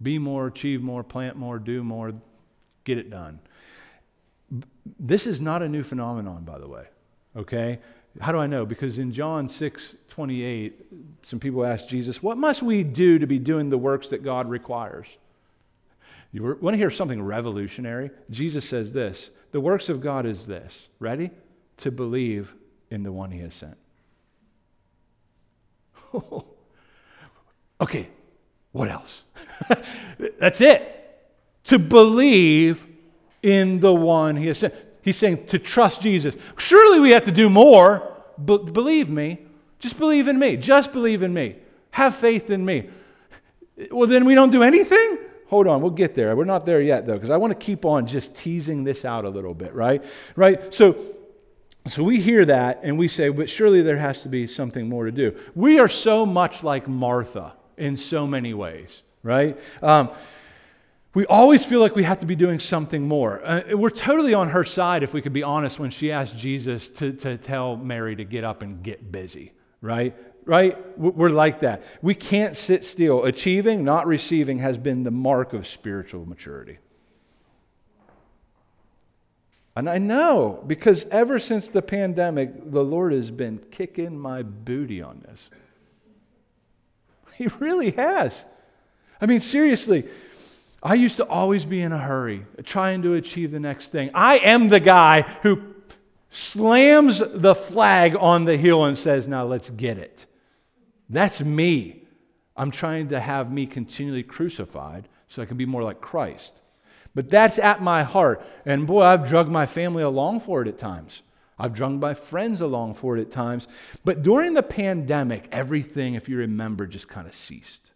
[0.02, 2.12] Be more, achieve more, plant more, do more,
[2.84, 3.40] get it done.
[4.98, 6.86] This is not a new phenomenon, by the way.
[7.36, 7.78] Okay?
[8.20, 8.66] How do I know?
[8.66, 10.86] Because in John 6 28,
[11.22, 14.48] some people ask Jesus, What must we do to be doing the works that God
[14.48, 15.06] requires?
[16.32, 18.10] You want to hear something revolutionary?
[18.30, 20.88] Jesus says this The works of God is this.
[20.98, 21.30] Ready?
[21.80, 22.54] To believe
[22.90, 23.76] in the one he has sent.
[27.80, 28.08] okay,
[28.72, 29.24] what else?
[30.38, 30.96] That's it.
[31.64, 32.86] To believe
[33.42, 34.74] in the one he has sent.
[35.02, 36.36] He's saying to trust Jesus.
[36.58, 39.46] Surely we have to do more, but believe me.
[39.78, 40.56] Just believe in me.
[40.56, 41.56] Just believe in me.
[41.92, 42.90] Have faith in me.
[43.90, 45.18] Well, then we don't do anything?
[45.46, 46.36] Hold on, we'll get there.
[46.36, 49.24] We're not there yet, though, because I want to keep on just teasing this out
[49.24, 50.04] a little bit, right?
[50.36, 50.72] Right?
[50.72, 50.96] So,
[51.90, 55.06] so we hear that and we say, but surely there has to be something more
[55.06, 55.36] to do.
[55.54, 59.58] We are so much like Martha in so many ways, right?
[59.82, 60.10] Um,
[61.12, 63.44] we always feel like we have to be doing something more.
[63.44, 66.88] Uh, we're totally on her side, if we could be honest, when she asked Jesus
[66.90, 70.16] to, to tell Mary to get up and get busy, right?
[70.44, 70.98] Right?
[70.98, 71.82] We're like that.
[72.00, 73.24] We can't sit still.
[73.24, 76.78] Achieving, not receiving, has been the mark of spiritual maturity.
[79.80, 85.00] And I know because ever since the pandemic, the Lord has been kicking my booty
[85.00, 85.48] on this.
[87.38, 88.44] He really has.
[89.22, 90.06] I mean, seriously,
[90.82, 94.10] I used to always be in a hurry, trying to achieve the next thing.
[94.12, 95.62] I am the guy who
[96.28, 100.26] slams the flag on the hill and says, Now let's get it.
[101.08, 102.02] That's me.
[102.54, 106.60] I'm trying to have me continually crucified so I can be more like Christ.
[107.14, 108.42] But that's at my heart.
[108.64, 111.22] And boy, I've drugged my family along for it at times.
[111.58, 113.68] I've drugged my friends along for it at times.
[114.04, 117.90] But during the pandemic, everything, if you remember, just kind of ceased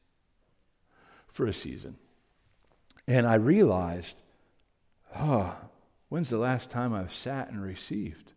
[1.29, 1.97] for a season.
[3.07, 4.19] And I realized,
[5.17, 5.55] oh,
[6.09, 8.33] when's the last time I've sat and received?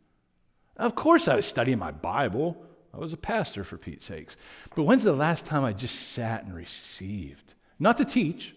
[0.78, 2.64] Of course, I was studying my Bible.
[2.94, 4.38] I was a pastor, for Pete's sakes.
[4.76, 7.54] But when's the last time I just sat and received?
[7.80, 8.56] Not to teach,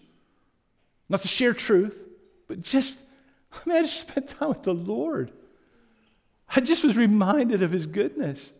[1.09, 2.07] not to share truth,
[2.51, 2.99] but just,
[3.53, 5.31] I mean, I just spent time with the Lord.
[6.53, 8.51] I just was reminded of His goodness.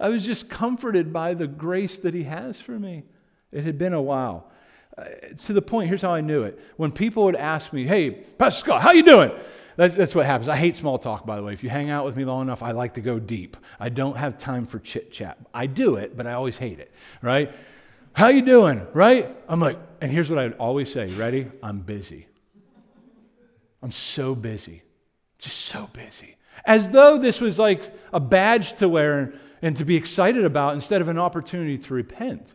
[0.00, 3.04] I was just comforted by the grace that He has for me.
[3.52, 4.50] It had been a while.
[4.98, 5.04] Uh,
[5.44, 6.58] to the point, here's how I knew it.
[6.76, 9.30] When people would ask me, hey, Pastor Scott, how you doing?
[9.76, 10.48] That's, that's what happens.
[10.48, 11.52] I hate small talk, by the way.
[11.52, 13.56] If you hang out with me long enough, I like to go deep.
[13.78, 15.38] I don't have time for chit chat.
[15.54, 16.90] I do it, but I always hate it,
[17.22, 17.52] right?
[18.12, 18.84] How you doing?
[18.92, 19.36] Right?
[19.48, 21.06] I'm like, and here's what I would always say.
[21.14, 21.48] Ready?
[21.62, 22.26] I'm busy.
[23.82, 24.82] I'm so busy,
[25.38, 26.36] just so busy.
[26.64, 31.00] As though this was like a badge to wear and to be excited about instead
[31.00, 32.52] of an opportunity to repent.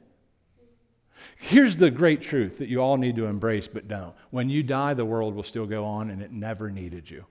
[1.37, 4.13] Here's the great truth that you all need to embrace, but don't.
[4.29, 7.25] When you die, the world will still go on, and it never needed you.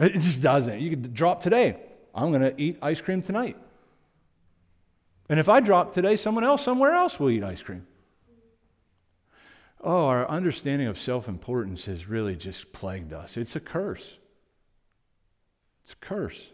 [0.00, 0.80] It just doesn't.
[0.80, 1.76] You could drop today.
[2.14, 3.56] I'm going to eat ice cream tonight.
[5.28, 7.86] And if I drop today, someone else somewhere else will eat ice cream.
[9.80, 13.36] Oh, our understanding of self importance has really just plagued us.
[13.36, 14.18] It's a curse.
[15.82, 16.50] It's a curse.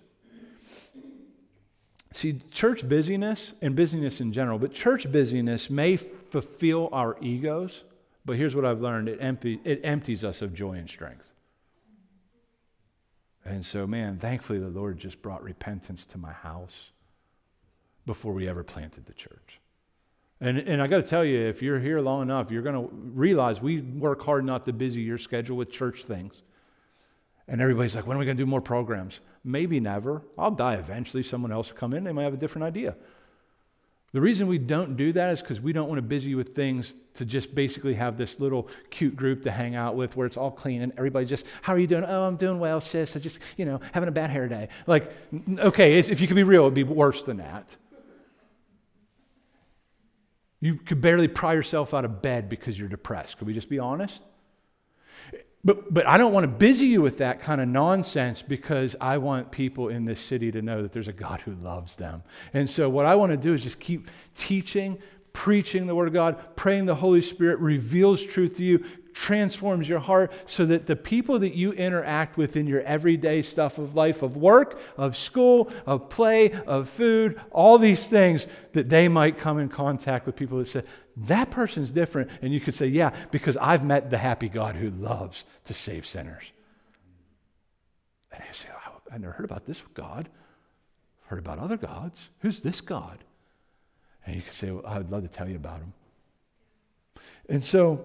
[2.13, 7.83] See, church busyness and busyness in general, but church busyness may fulfill our egos,
[8.25, 11.33] but here's what I've learned it, empty, it empties us of joy and strength.
[13.45, 16.93] And so, man, thankfully, the Lord just brought repentance to my house
[18.07, 19.61] before we ever planted the church.
[20.45, 22.91] And, and I got to tell you, if you're here long enough, you're going to
[22.93, 26.43] realize we work hard not to busy your schedule with church things.
[27.49, 29.21] And everybody's like, when are we going to do more programs?
[29.43, 30.21] Maybe never.
[30.37, 31.23] I'll die eventually.
[31.23, 32.05] Someone else will come in.
[32.05, 32.95] They might have a different idea.
[34.13, 36.55] The reason we don't do that is because we don't want to busy you with
[36.55, 40.37] things to just basically have this little cute group to hang out with where it's
[40.37, 42.05] all clean and everybody just, how are you doing?
[42.05, 43.17] Oh, I'm doing well, sis.
[43.17, 44.69] I just, you know, having a bad hair day.
[44.87, 45.11] Like,
[45.59, 47.75] okay, if you could be real, it'd be worse than that.
[50.65, 53.37] You could barely pry yourself out of bed because you're depressed.
[53.37, 54.23] Could we just be honest?
[55.63, 59.19] But, but I don't want to busy you with that kind of nonsense because I
[59.19, 62.23] want people in this city to know that there's a God who loves them.
[62.55, 64.97] And so, what I want to do is just keep teaching,
[65.35, 68.83] preaching the Word of God, praying the Holy Spirit reveals truth to you,
[69.15, 73.79] transforms your heart so that the people that you interact with in your everyday stuff
[73.79, 79.09] of life, of work, of school, of play, of food, all these things, that they
[79.09, 80.83] might come in contact with people that say,
[81.17, 82.31] that person's different.
[82.43, 86.07] And you could say, yeah, because I've met the happy God who loves to save
[86.07, 86.45] sinners.
[88.33, 90.29] And they say, oh, I never heard about this God.
[91.23, 92.19] I've heard about other gods.
[92.41, 93.19] Who's this God?
[94.27, 95.93] And you could say, well, I'd love to tell you about him.
[97.49, 98.05] And so,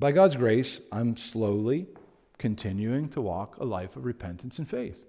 [0.00, 1.86] by God's grace, I'm slowly
[2.38, 5.06] continuing to walk a life of repentance and faith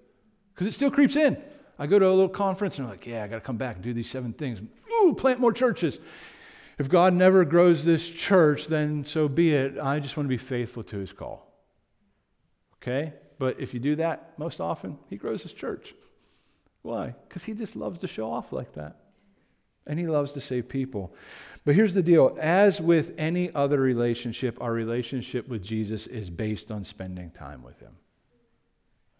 [0.54, 1.42] because it still creeps in.
[1.78, 3.76] I go to a little conference and I'm like, yeah, I got to come back
[3.76, 4.60] and do these seven things.
[4.92, 5.98] Ooh, plant more churches.
[6.78, 9.78] If God never grows this church, then so be it.
[9.78, 11.50] I just want to be faithful to his call.
[12.76, 13.14] Okay?
[13.38, 15.94] But if you do that most often, he grows his church.
[16.82, 17.14] Why?
[17.28, 19.01] Because he just loves to show off like that.
[19.86, 21.14] And he loves to save people.
[21.64, 26.70] But here's the deal as with any other relationship, our relationship with Jesus is based
[26.70, 27.96] on spending time with him.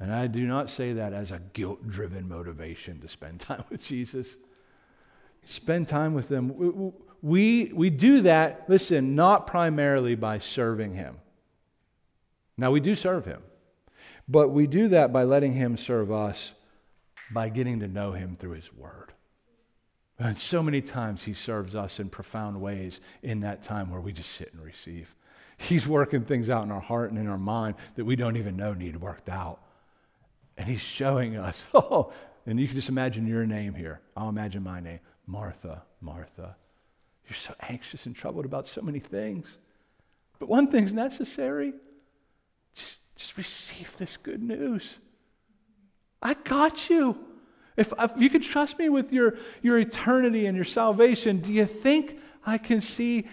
[0.00, 3.82] And I do not say that as a guilt driven motivation to spend time with
[3.82, 4.36] Jesus.
[5.44, 6.92] Spend time with him.
[7.20, 11.18] We, we do that, listen, not primarily by serving him.
[12.56, 13.42] Now, we do serve him,
[14.28, 16.52] but we do that by letting him serve us
[17.32, 19.11] by getting to know him through his word.
[20.22, 24.12] And so many times he serves us in profound ways in that time where we
[24.12, 25.16] just sit and receive.
[25.56, 28.56] He's working things out in our heart and in our mind that we don't even
[28.56, 29.58] know need worked out.
[30.56, 32.12] And he's showing us, oh,
[32.46, 34.00] and you can just imagine your name here.
[34.16, 36.54] I'll imagine my name Martha, Martha.
[37.26, 39.58] You're so anxious and troubled about so many things.
[40.38, 41.72] But one thing's necessary
[42.76, 44.98] Just, just receive this good news.
[46.22, 47.31] I got you.
[47.76, 51.64] If, if you could trust me with your, your eternity and your salvation, do you
[51.64, 53.26] think I can see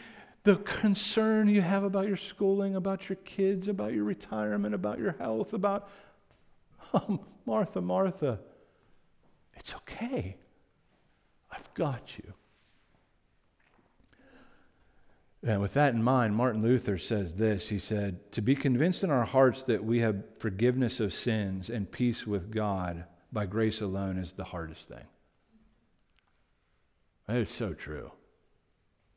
[0.44, 5.12] the concern you have about your schooling, about your kids, about your retirement, about your
[5.20, 5.90] health, about,
[6.94, 8.40] oh, Martha, Martha,
[9.56, 10.38] it's okay.
[11.52, 12.34] I've got you.
[15.42, 19.10] And with that in mind, Martin Luther says this He said, To be convinced in
[19.10, 24.18] our hearts that we have forgiveness of sins and peace with God by grace alone
[24.18, 25.06] is the hardest thing.
[27.28, 28.12] That is so true.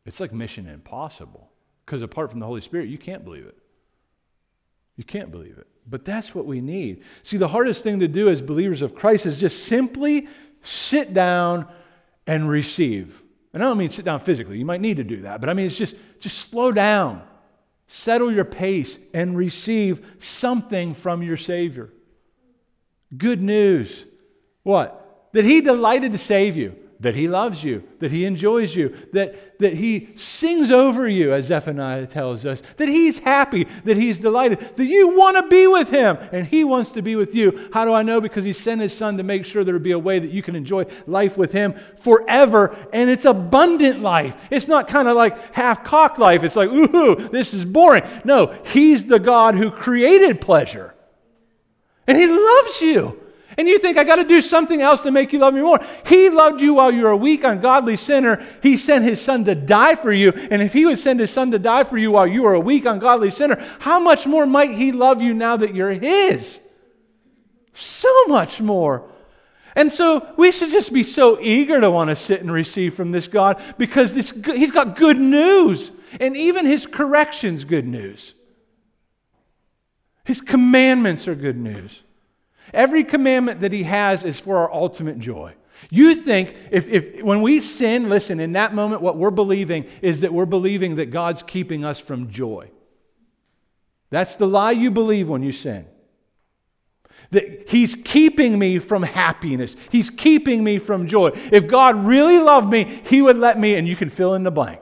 [0.05, 1.51] It's like mission impossible
[1.87, 3.57] because apart from the Holy Spirit, you can't believe it.
[4.97, 5.67] You can't believe it.
[5.89, 7.03] But that's what we need.
[7.23, 10.29] See, the hardest thing to do as believers of Christ is just simply
[10.61, 11.67] sit down
[12.27, 13.23] and receive.
[13.53, 14.59] And I don't mean sit down physically.
[14.59, 15.41] You might need to do that.
[15.41, 17.23] But I mean, it's just, just slow down,
[17.87, 21.91] settle your pace, and receive something from your Savior.
[23.17, 24.05] Good news.
[24.63, 25.29] What?
[25.33, 29.59] That He delighted to save you that he loves you, that he enjoys you, that,
[29.59, 34.77] that he sings over you, as Zephaniah tells us, that he's happy, that he's delighted,
[34.77, 37.69] that you want to be with him, and he wants to be with you.
[37.73, 38.21] How do I know?
[38.21, 40.43] Because he sent his son to make sure there would be a way that you
[40.43, 44.37] can enjoy life with him forever, and it's abundant life.
[44.49, 46.45] It's not kind of like half cocked life.
[46.45, 48.05] It's like, ooh, this is boring.
[48.25, 50.92] No, he's the God who created pleasure,
[52.07, 53.19] and he loves you.
[53.59, 55.79] And you think, I got to do something else to make you love me more.
[56.07, 58.43] He loved you while you were a weak, ungodly sinner.
[58.63, 60.33] He sent his son to die for you.
[60.33, 62.61] And if he would send his son to die for you while you were a
[62.61, 66.61] weak, ungodly sinner, how much more might he love you now that you're his?
[67.75, 69.11] So much more.
[69.77, 73.11] And so we should just be so eager to want to sit and receive from
[73.11, 75.91] this God because he's got good news.
[76.21, 78.35] And even his corrections, good news.
[80.25, 82.03] His commandments are good news.
[82.73, 85.55] Every commandment that he has is for our ultimate joy.
[85.91, 90.21] You think if, if when we sin, listen, in that moment, what we're believing is
[90.21, 92.71] that we're believing that God's keeping us from joy.
[94.11, 95.87] That's the lie you believe when you sin.
[97.31, 99.77] That He's keeping me from happiness.
[99.91, 101.31] He's keeping me from joy.
[101.51, 104.51] If God really loved me, He would let me, and you can fill in the
[104.51, 104.81] blank.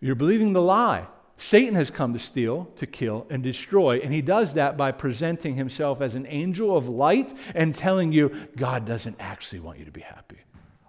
[0.00, 1.06] You're believing the lie.
[1.40, 3.98] Satan has come to steal, to kill, and destroy.
[4.00, 8.30] And he does that by presenting himself as an angel of light and telling you,
[8.56, 10.36] God doesn't actually want you to be happy.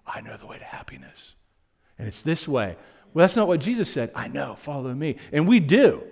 [0.05, 1.35] I know the way to happiness.
[1.97, 2.75] And it's this way.
[3.13, 4.11] Well, that's not what Jesus said.
[4.13, 5.15] I know, follow me.
[5.31, 6.03] And we do.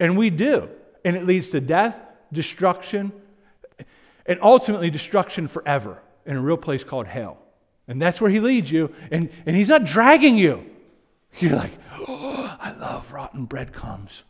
[0.00, 0.70] And we do.
[1.04, 2.00] And it leads to death,
[2.32, 3.12] destruction,
[4.24, 7.36] and ultimately destruction forever in a real place called hell.
[7.86, 8.94] And that's where he leads you.
[9.10, 10.64] And, and he's not dragging you.
[11.38, 11.72] You're like,
[12.08, 14.24] oh, I love rotten breadcrumbs.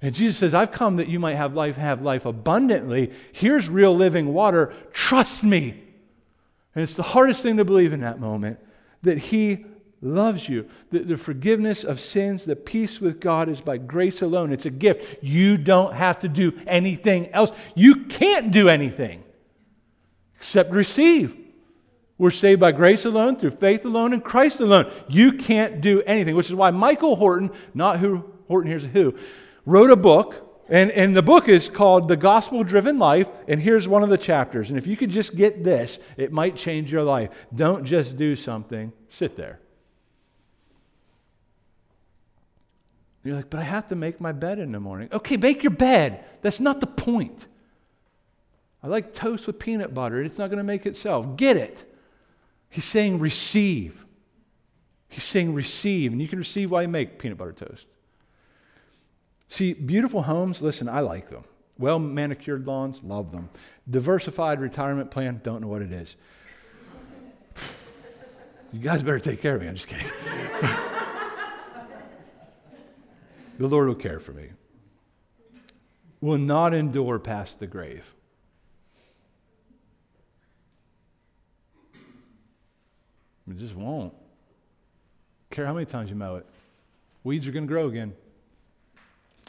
[0.00, 3.10] And Jesus says, I've come that you might have life, have life abundantly.
[3.32, 4.72] Here's real living water.
[4.92, 5.82] Trust me.
[6.74, 8.58] And it's the hardest thing to believe in that moment
[9.02, 9.64] that He
[10.02, 10.68] loves you.
[10.90, 14.52] The, the forgiveness of sins, the peace with God is by grace alone.
[14.52, 15.22] It's a gift.
[15.22, 17.52] You don't have to do anything else.
[17.74, 19.24] You can't do anything
[20.36, 21.43] except receive.
[22.16, 24.90] We're saved by grace alone, through faith alone, and Christ alone.
[25.08, 29.14] You can't do anything, which is why Michael Horton, not who Horton here's who,
[29.66, 30.50] wrote a book.
[30.68, 33.28] And, and the book is called The Gospel Driven Life.
[33.46, 34.70] And here's one of the chapters.
[34.70, 37.30] And if you could just get this, it might change your life.
[37.54, 39.60] Don't just do something, sit there.
[43.24, 45.08] You're like, but I have to make my bed in the morning.
[45.12, 46.24] Okay, make your bed.
[46.42, 47.46] That's not the point.
[48.82, 50.22] I like toast with peanut butter.
[50.22, 51.36] It's not going to make itself.
[51.36, 51.90] Get it.
[52.74, 54.04] He's saying receive.
[55.08, 56.10] He's saying receive.
[56.10, 57.86] And you can receive while you make peanut butter toast.
[59.46, 61.44] See, beautiful homes, listen, I like them.
[61.78, 63.48] Well manicured lawns, love them.
[63.88, 66.16] Diversified retirement plan, don't know what it is.
[68.72, 69.68] You guys better take care of me.
[69.68, 70.08] I'm just kidding.
[73.60, 74.48] the Lord will care for me.
[76.20, 78.16] Will not endure past the grave.
[83.58, 84.12] Just won't.
[85.50, 86.46] Care how many times you mow it.
[87.22, 88.14] Weeds are going to grow again.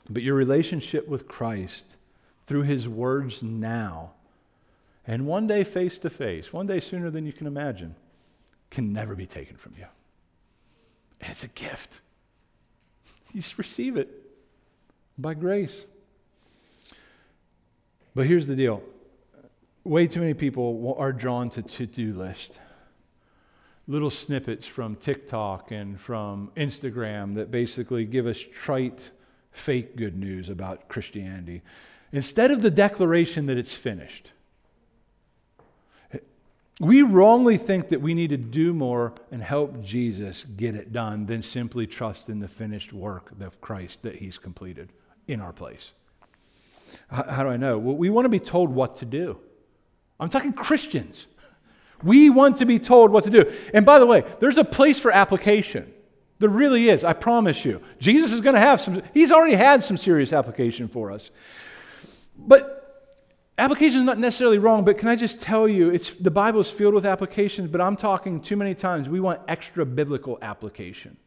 [0.09, 1.97] But your relationship with Christ
[2.45, 4.11] through his words now,
[5.07, 7.95] and one day face to face, one day sooner than you can imagine,
[8.69, 9.85] can never be taken from you.
[11.21, 12.01] And it's a gift.
[13.33, 14.09] You just receive it
[15.17, 15.83] by grace.
[18.13, 18.83] But here's the deal
[19.83, 22.59] way too many people are drawn to to do list
[23.87, 29.11] little snippets from TikTok and from Instagram that basically give us trite
[29.51, 31.61] fake good news about Christianity.
[32.11, 34.31] Instead of the declaration that it's finished,
[36.79, 41.25] we wrongly think that we need to do more and help Jesus get it done
[41.25, 44.91] than simply trust in the finished work of Christ that he's completed
[45.27, 45.93] in our place.
[47.09, 47.77] How, do I know?
[47.77, 49.37] Well, we want to be told what to do.
[50.19, 51.27] I'm talking Christians.
[52.05, 53.51] We want to be told what to do.
[53.73, 55.91] And by the way, there's a place for application.
[56.37, 57.81] There really is, I promise you.
[57.99, 61.31] Jesus is going to have some, he's already had some serious application for us.
[62.37, 63.09] But
[63.57, 66.69] application is not necessarily wrong, but can I just tell you, it's, the Bible is
[66.69, 71.17] filled with applications, but I'm talking too many times, we want extra biblical application.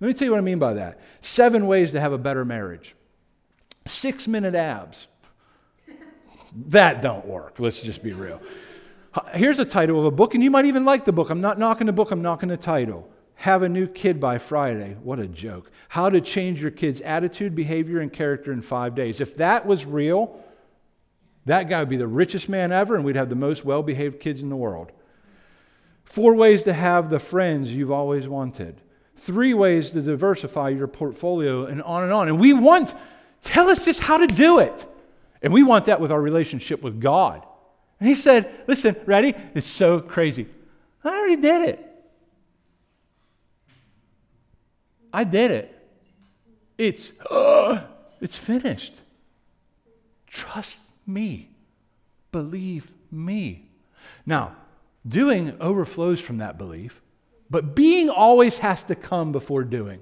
[0.00, 1.00] Let me tell you what I mean by that.
[1.20, 2.94] Seven ways to have a better marriage.
[3.86, 5.08] Six minute abs.
[6.68, 7.58] That don't work.
[7.58, 8.38] Let's just be real.
[9.34, 11.30] Here's a title of a book, and you might even like the book.
[11.30, 13.08] I'm not knocking the book, I'm knocking the title.
[13.34, 14.96] Have a new kid by Friday.
[15.02, 15.70] What a joke.
[15.88, 19.20] How to change your kid's attitude, behavior, and character in five days.
[19.20, 20.40] If that was real,
[21.46, 24.20] that guy would be the richest man ever, and we'd have the most well behaved
[24.20, 24.92] kids in the world.
[26.04, 28.80] Four ways to have the friends you've always wanted.
[29.16, 32.28] Three ways to diversify your portfolio, and on and on.
[32.28, 32.94] And we want,
[33.42, 34.86] tell us just how to do it.
[35.42, 37.44] And we want that with our relationship with God.
[38.02, 39.32] And he said, Listen, ready?
[39.54, 40.48] It's so crazy.
[41.04, 42.04] I already did it.
[45.12, 45.88] I did it.
[46.76, 47.84] It's, uh,
[48.20, 48.94] it's finished.
[50.26, 51.50] Trust me.
[52.32, 53.68] Believe me.
[54.26, 54.56] Now,
[55.06, 57.00] doing overflows from that belief,
[57.50, 60.00] but being always has to come before doing.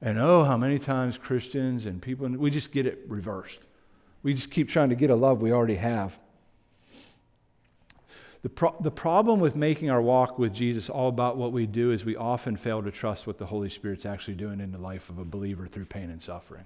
[0.00, 3.60] And oh, how many times Christians and people, we just get it reversed.
[4.22, 6.18] We just keep trying to get a love we already have.
[8.42, 11.92] The, pro- the problem with making our walk with Jesus all about what we do
[11.92, 15.10] is we often fail to trust what the Holy Spirit's actually doing in the life
[15.10, 16.64] of a believer through pain and suffering.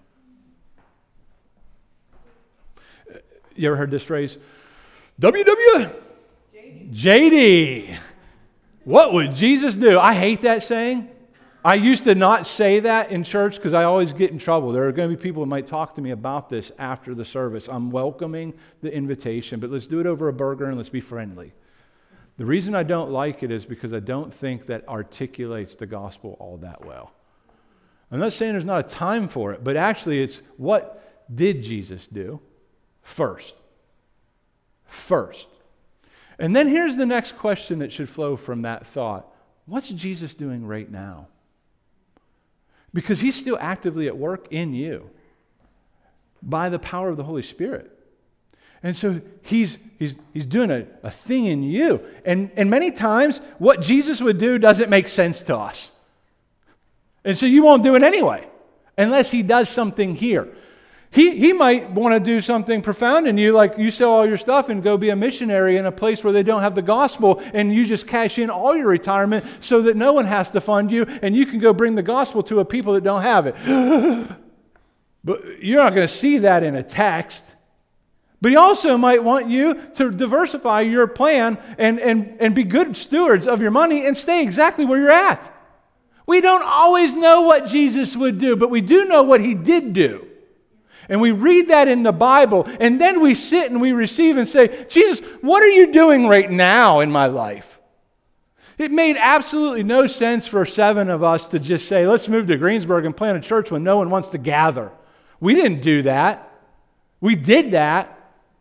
[3.13, 3.19] Uh,
[3.57, 4.39] you ever heard this phrase?
[5.21, 5.93] WW?
[6.55, 6.93] JD.
[6.93, 7.97] JD.
[8.85, 9.99] What would Jesus do?
[9.99, 11.09] I hate that saying.
[11.65, 14.71] I used to not say that in church because I always get in trouble.
[14.71, 17.25] There are going to be people who might talk to me about this after the
[17.25, 17.69] service.
[17.69, 18.53] I'm welcoming
[18.83, 21.53] the invitation, but let's do it over a burger and let's be friendly.
[22.37, 26.37] The reason I don't like it is because I don't think that articulates the gospel
[26.41, 27.13] all that well.
[28.11, 31.01] I'm not saying there's not a time for it, but actually it's what
[31.33, 32.41] did Jesus do
[33.03, 33.55] first?
[34.87, 35.49] First.
[36.39, 39.31] And then here's the next question that should flow from that thought
[39.67, 41.29] What's Jesus doing right now?
[42.93, 45.11] Because he's still actively at work in you
[46.43, 47.94] by the power of the Holy Spirit.
[48.85, 52.01] And so he's, he's, he's doing a, a thing in you.
[52.27, 55.91] And, and many times, what Jesus would do doesn't make sense to us.
[57.25, 58.47] And so you won't do it anyway,
[58.99, 60.55] unless he does something here.
[61.11, 64.37] He, he might want to do something profound in you, like you sell all your
[64.37, 67.43] stuff and go be a missionary in a place where they don't have the gospel,
[67.55, 70.91] and you just cash in all your retirement so that no one has to fund
[70.91, 73.55] you, and you can go bring the gospel to a people that don't have it.
[75.25, 77.45] but you're not going to see that in a text.
[78.45, 82.95] But he also might want you to diversify your plan and, and, and be good
[82.95, 85.51] stewards of your money and stay exactly where you're at.
[86.27, 89.95] We don't always know what Jesus would do, but we do know what he did
[89.95, 90.29] do.
[91.09, 94.47] And we read that in the Bible, and then we sit and we receive and
[94.47, 97.81] say, Jesus, what are you doing right now in my life?
[98.77, 102.59] It made absolutely no sense for seven of us to just say, let's move to
[102.59, 104.93] Greensburg and plant a church when no one wants to gather.
[105.41, 106.51] We didn't do that.
[107.23, 108.14] We did that,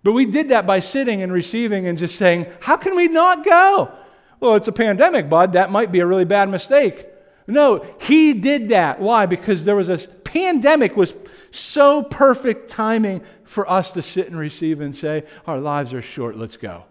[0.04, 3.46] but we did that by sitting and receiving and just saying, How can we not
[3.46, 3.92] go?
[4.40, 5.54] Well, it's a pandemic, bud.
[5.54, 7.08] That might be a really bad mistake.
[7.48, 9.00] No, he did that.
[9.00, 9.26] Why?
[9.26, 11.14] Because there was a pandemic was
[11.52, 16.38] so perfect timing for us to sit and receive and say, Our lives are short,
[16.38, 16.84] let's go.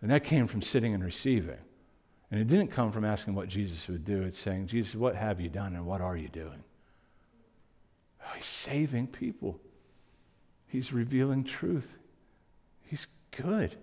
[0.00, 1.58] And that came from sitting and receiving.
[2.30, 4.22] And it didn't come from asking what Jesus would do.
[4.22, 6.62] It's saying, Jesus, what have you done and what are you doing?
[8.26, 9.60] Oh, he's saving people.
[10.66, 11.98] He's revealing truth.
[12.82, 13.76] He's good.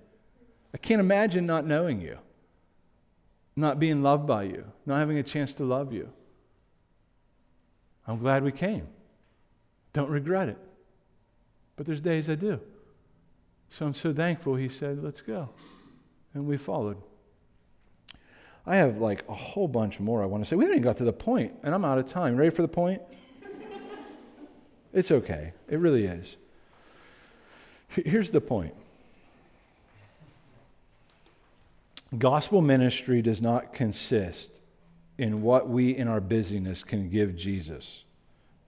[0.74, 2.18] I can't imagine not knowing you,
[3.56, 6.10] not being loved by you, not having a chance to love you.
[8.08, 8.88] I'm glad we came.
[9.94, 10.58] Don't regret it.
[11.76, 12.60] But there's days I do.
[13.70, 15.50] So I'm so thankful he said, let's go.
[16.34, 16.98] And we followed.
[18.66, 20.56] I have like a whole bunch more I want to say.
[20.56, 22.36] We haven't even got to the point, and I'm out of time.
[22.36, 23.02] Ready for the point?
[24.94, 25.54] It's okay.
[25.68, 26.38] It really is.
[27.90, 28.74] Here's the point
[32.18, 34.62] gospel ministry does not consist
[35.18, 38.06] in what we in our busyness can give Jesus,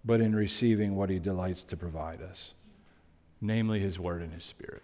[0.04, 2.54] but in receiving what he delights to provide us,
[3.42, 4.84] namely his word and his spirit.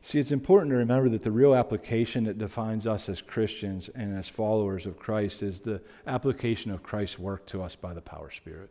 [0.00, 4.16] See, it's important to remember that the real application that defines us as Christians and
[4.16, 8.30] as followers of Christ is the application of Christ's work to us by the power
[8.30, 8.70] Spirit,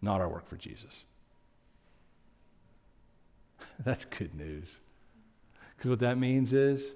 [0.00, 1.04] not our work for Jesus.
[3.84, 4.76] That's good news.
[5.76, 6.92] Because what that means is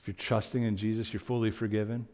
[0.00, 2.08] if you're trusting in Jesus, you're fully forgiven.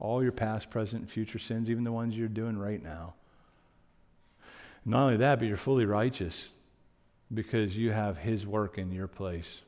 [0.00, 3.14] All your past, present, and future sins, even the ones you're doing right now.
[4.84, 6.52] Not only that, but you're fully righteous
[7.32, 9.62] because you have His work in your place.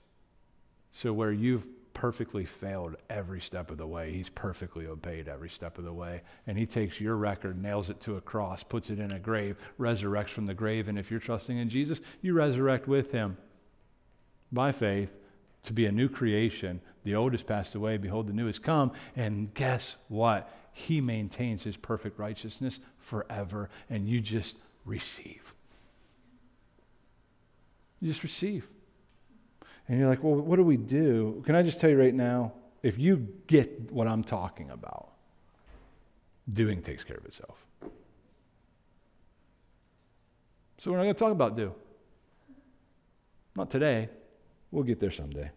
[0.93, 5.79] So, where you've perfectly failed every step of the way, He's perfectly obeyed every step
[5.79, 6.23] of the way.
[6.47, 9.57] And He takes your record, nails it to a cross, puts it in a grave,
[9.79, 10.89] resurrects from the grave.
[10.89, 13.37] And if you're trusting in Jesus, you resurrect with Him
[14.51, 15.17] by faith
[15.63, 16.81] to be a new creation.
[17.05, 18.93] The old has passed away, behold, the new has come.
[19.15, 20.53] And guess what?
[20.73, 25.55] He maintains His perfect righteousness forever, and you just receive.
[28.01, 28.69] You just receive.
[29.89, 31.43] And you're like, well, what do we do?
[31.45, 32.53] Can I just tell you right now?
[32.83, 35.11] If you get what I'm talking about,
[36.51, 37.67] doing takes care of itself.
[40.79, 41.75] So we're not going to talk about do.
[43.55, 44.09] Not today.
[44.71, 45.51] We'll get there someday.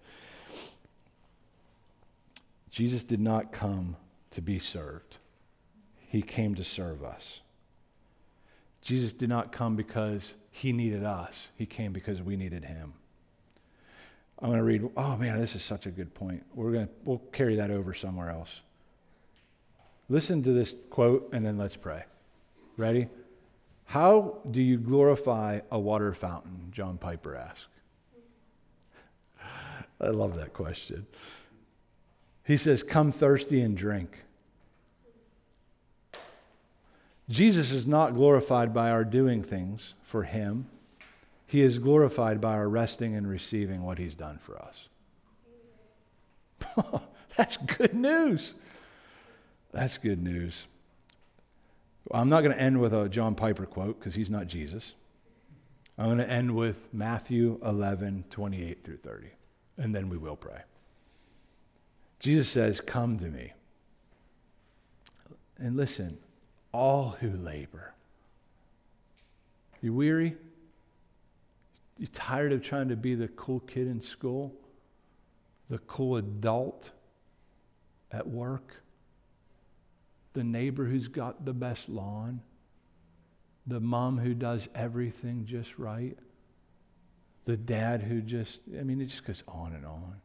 [2.70, 3.96] Jesus did not come
[4.32, 5.18] to be served,
[6.08, 7.42] He came to serve us.
[8.82, 12.94] Jesus did not come because he needed us, he came because we needed him.
[14.40, 16.44] I'm going to read, oh man, this is such a good point.
[16.54, 18.62] We're going to, we'll carry that over somewhere else.
[20.10, 22.04] Listen to this quote and then let's pray.
[22.78, 23.08] Ready?
[23.86, 26.68] How do you glorify a water fountain?
[26.72, 27.68] John Piper asked.
[30.02, 31.08] I love that question.
[32.44, 34.20] He says, Come thirsty and drink.
[37.30, 40.68] Jesus is not glorified by our doing things for him.
[41.48, 44.90] He is glorified by our resting and receiving what he's done for us.
[47.38, 48.54] That's good news.
[49.72, 50.68] That's good news.
[52.12, 54.96] I'm not going to end with a John Piper quote because he's not Jesus.
[55.98, 59.28] I'm going to end with Matthew 11, 28 through 30,
[59.78, 60.62] and then we will pray.
[62.20, 63.54] Jesus says, Come to me.
[65.58, 66.18] And listen,
[66.74, 67.94] all who labor.
[69.82, 70.36] You weary?
[71.98, 74.54] You tired of trying to be the cool kid in school?
[75.70, 76.90] The cool adult
[78.12, 78.82] at work?
[80.34, 82.42] The neighbor who's got the best lawn?
[83.68, 86.18] The mom who does everything just right?
[87.46, 90.16] The dad who just, I mean, it just goes on and on.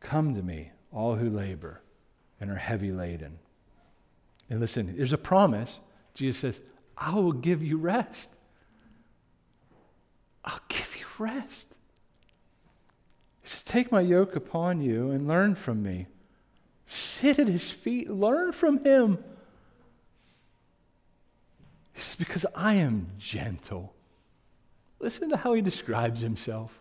[0.00, 1.80] Come to me, all who labor
[2.40, 3.38] and are heavy laden
[4.48, 5.80] and listen, there's a promise.
[6.14, 6.60] Jesus says,
[6.96, 8.30] I will give you rest.
[10.44, 11.68] I'll give you rest.
[13.42, 16.06] He says, Take my yoke upon you and learn from me.
[16.86, 19.18] Sit at his feet, learn from him.
[21.94, 23.94] He says, Because I am gentle.
[25.00, 26.80] Listen to how he describes himself.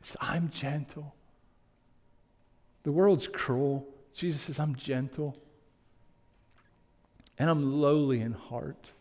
[0.00, 1.14] He says, I'm gentle.
[2.84, 3.86] The world's cruel.
[4.14, 5.36] Jesus says, I'm gentle
[7.38, 8.92] and I'm lowly in heart.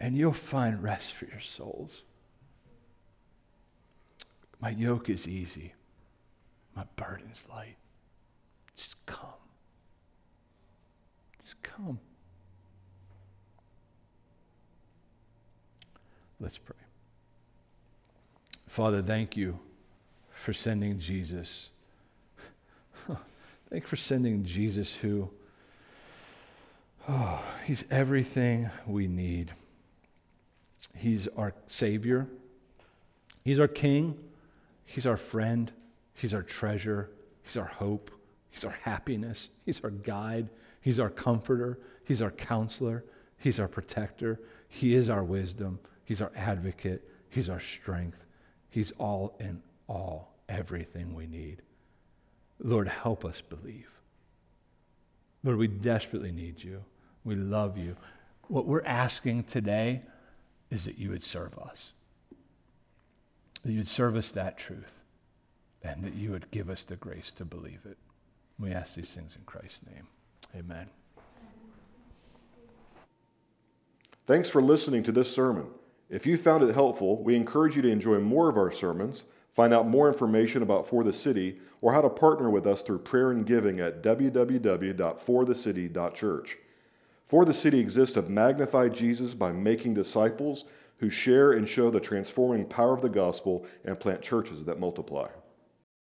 [0.00, 2.02] And you'll find rest for your souls.
[4.60, 5.74] My yoke is easy,
[6.74, 7.76] my burden is light.
[8.76, 9.28] Just come.
[11.42, 11.98] Just come.
[16.40, 16.76] Let's pray.
[18.66, 19.58] Father, thank you
[20.30, 21.70] for sending Jesus.
[23.70, 25.30] thank you for sending Jesus who
[27.08, 29.52] Oh, he's everything we need.
[30.94, 32.28] He's our Savior.
[33.44, 34.16] He's our King.
[34.84, 35.72] He's our friend.
[36.14, 37.10] He's our treasure.
[37.42, 38.10] He's our hope.
[38.50, 39.48] He's our happiness.
[39.64, 40.48] He's our guide.
[40.80, 41.78] He's our comforter.
[42.04, 43.04] He's our counselor.
[43.38, 44.40] He's our protector.
[44.68, 45.80] He is our wisdom.
[46.04, 47.08] He's our advocate.
[47.30, 48.18] He's our strength.
[48.70, 51.62] He's all in all, everything we need.
[52.60, 53.90] Lord, help us believe.
[55.42, 56.84] Lord, we desperately need you.
[57.24, 57.96] We love you.
[58.48, 60.02] What we're asking today
[60.70, 61.92] is that you would serve us,
[63.62, 64.94] that you would serve us that truth,
[65.82, 67.98] and that you would give us the grace to believe it.
[68.58, 70.06] We ask these things in Christ's name.
[70.56, 70.88] Amen.
[74.26, 75.66] Thanks for listening to this sermon.
[76.08, 79.72] If you found it helpful, we encourage you to enjoy more of our sermons Find
[79.74, 83.32] out more information about For the City or how to partner with us through prayer
[83.32, 86.58] and giving at www.forthecity.church.
[87.32, 90.66] For the City exists to magnify Jesus by making disciples
[90.98, 95.28] who share and show the transforming power of the gospel and plant churches that multiply.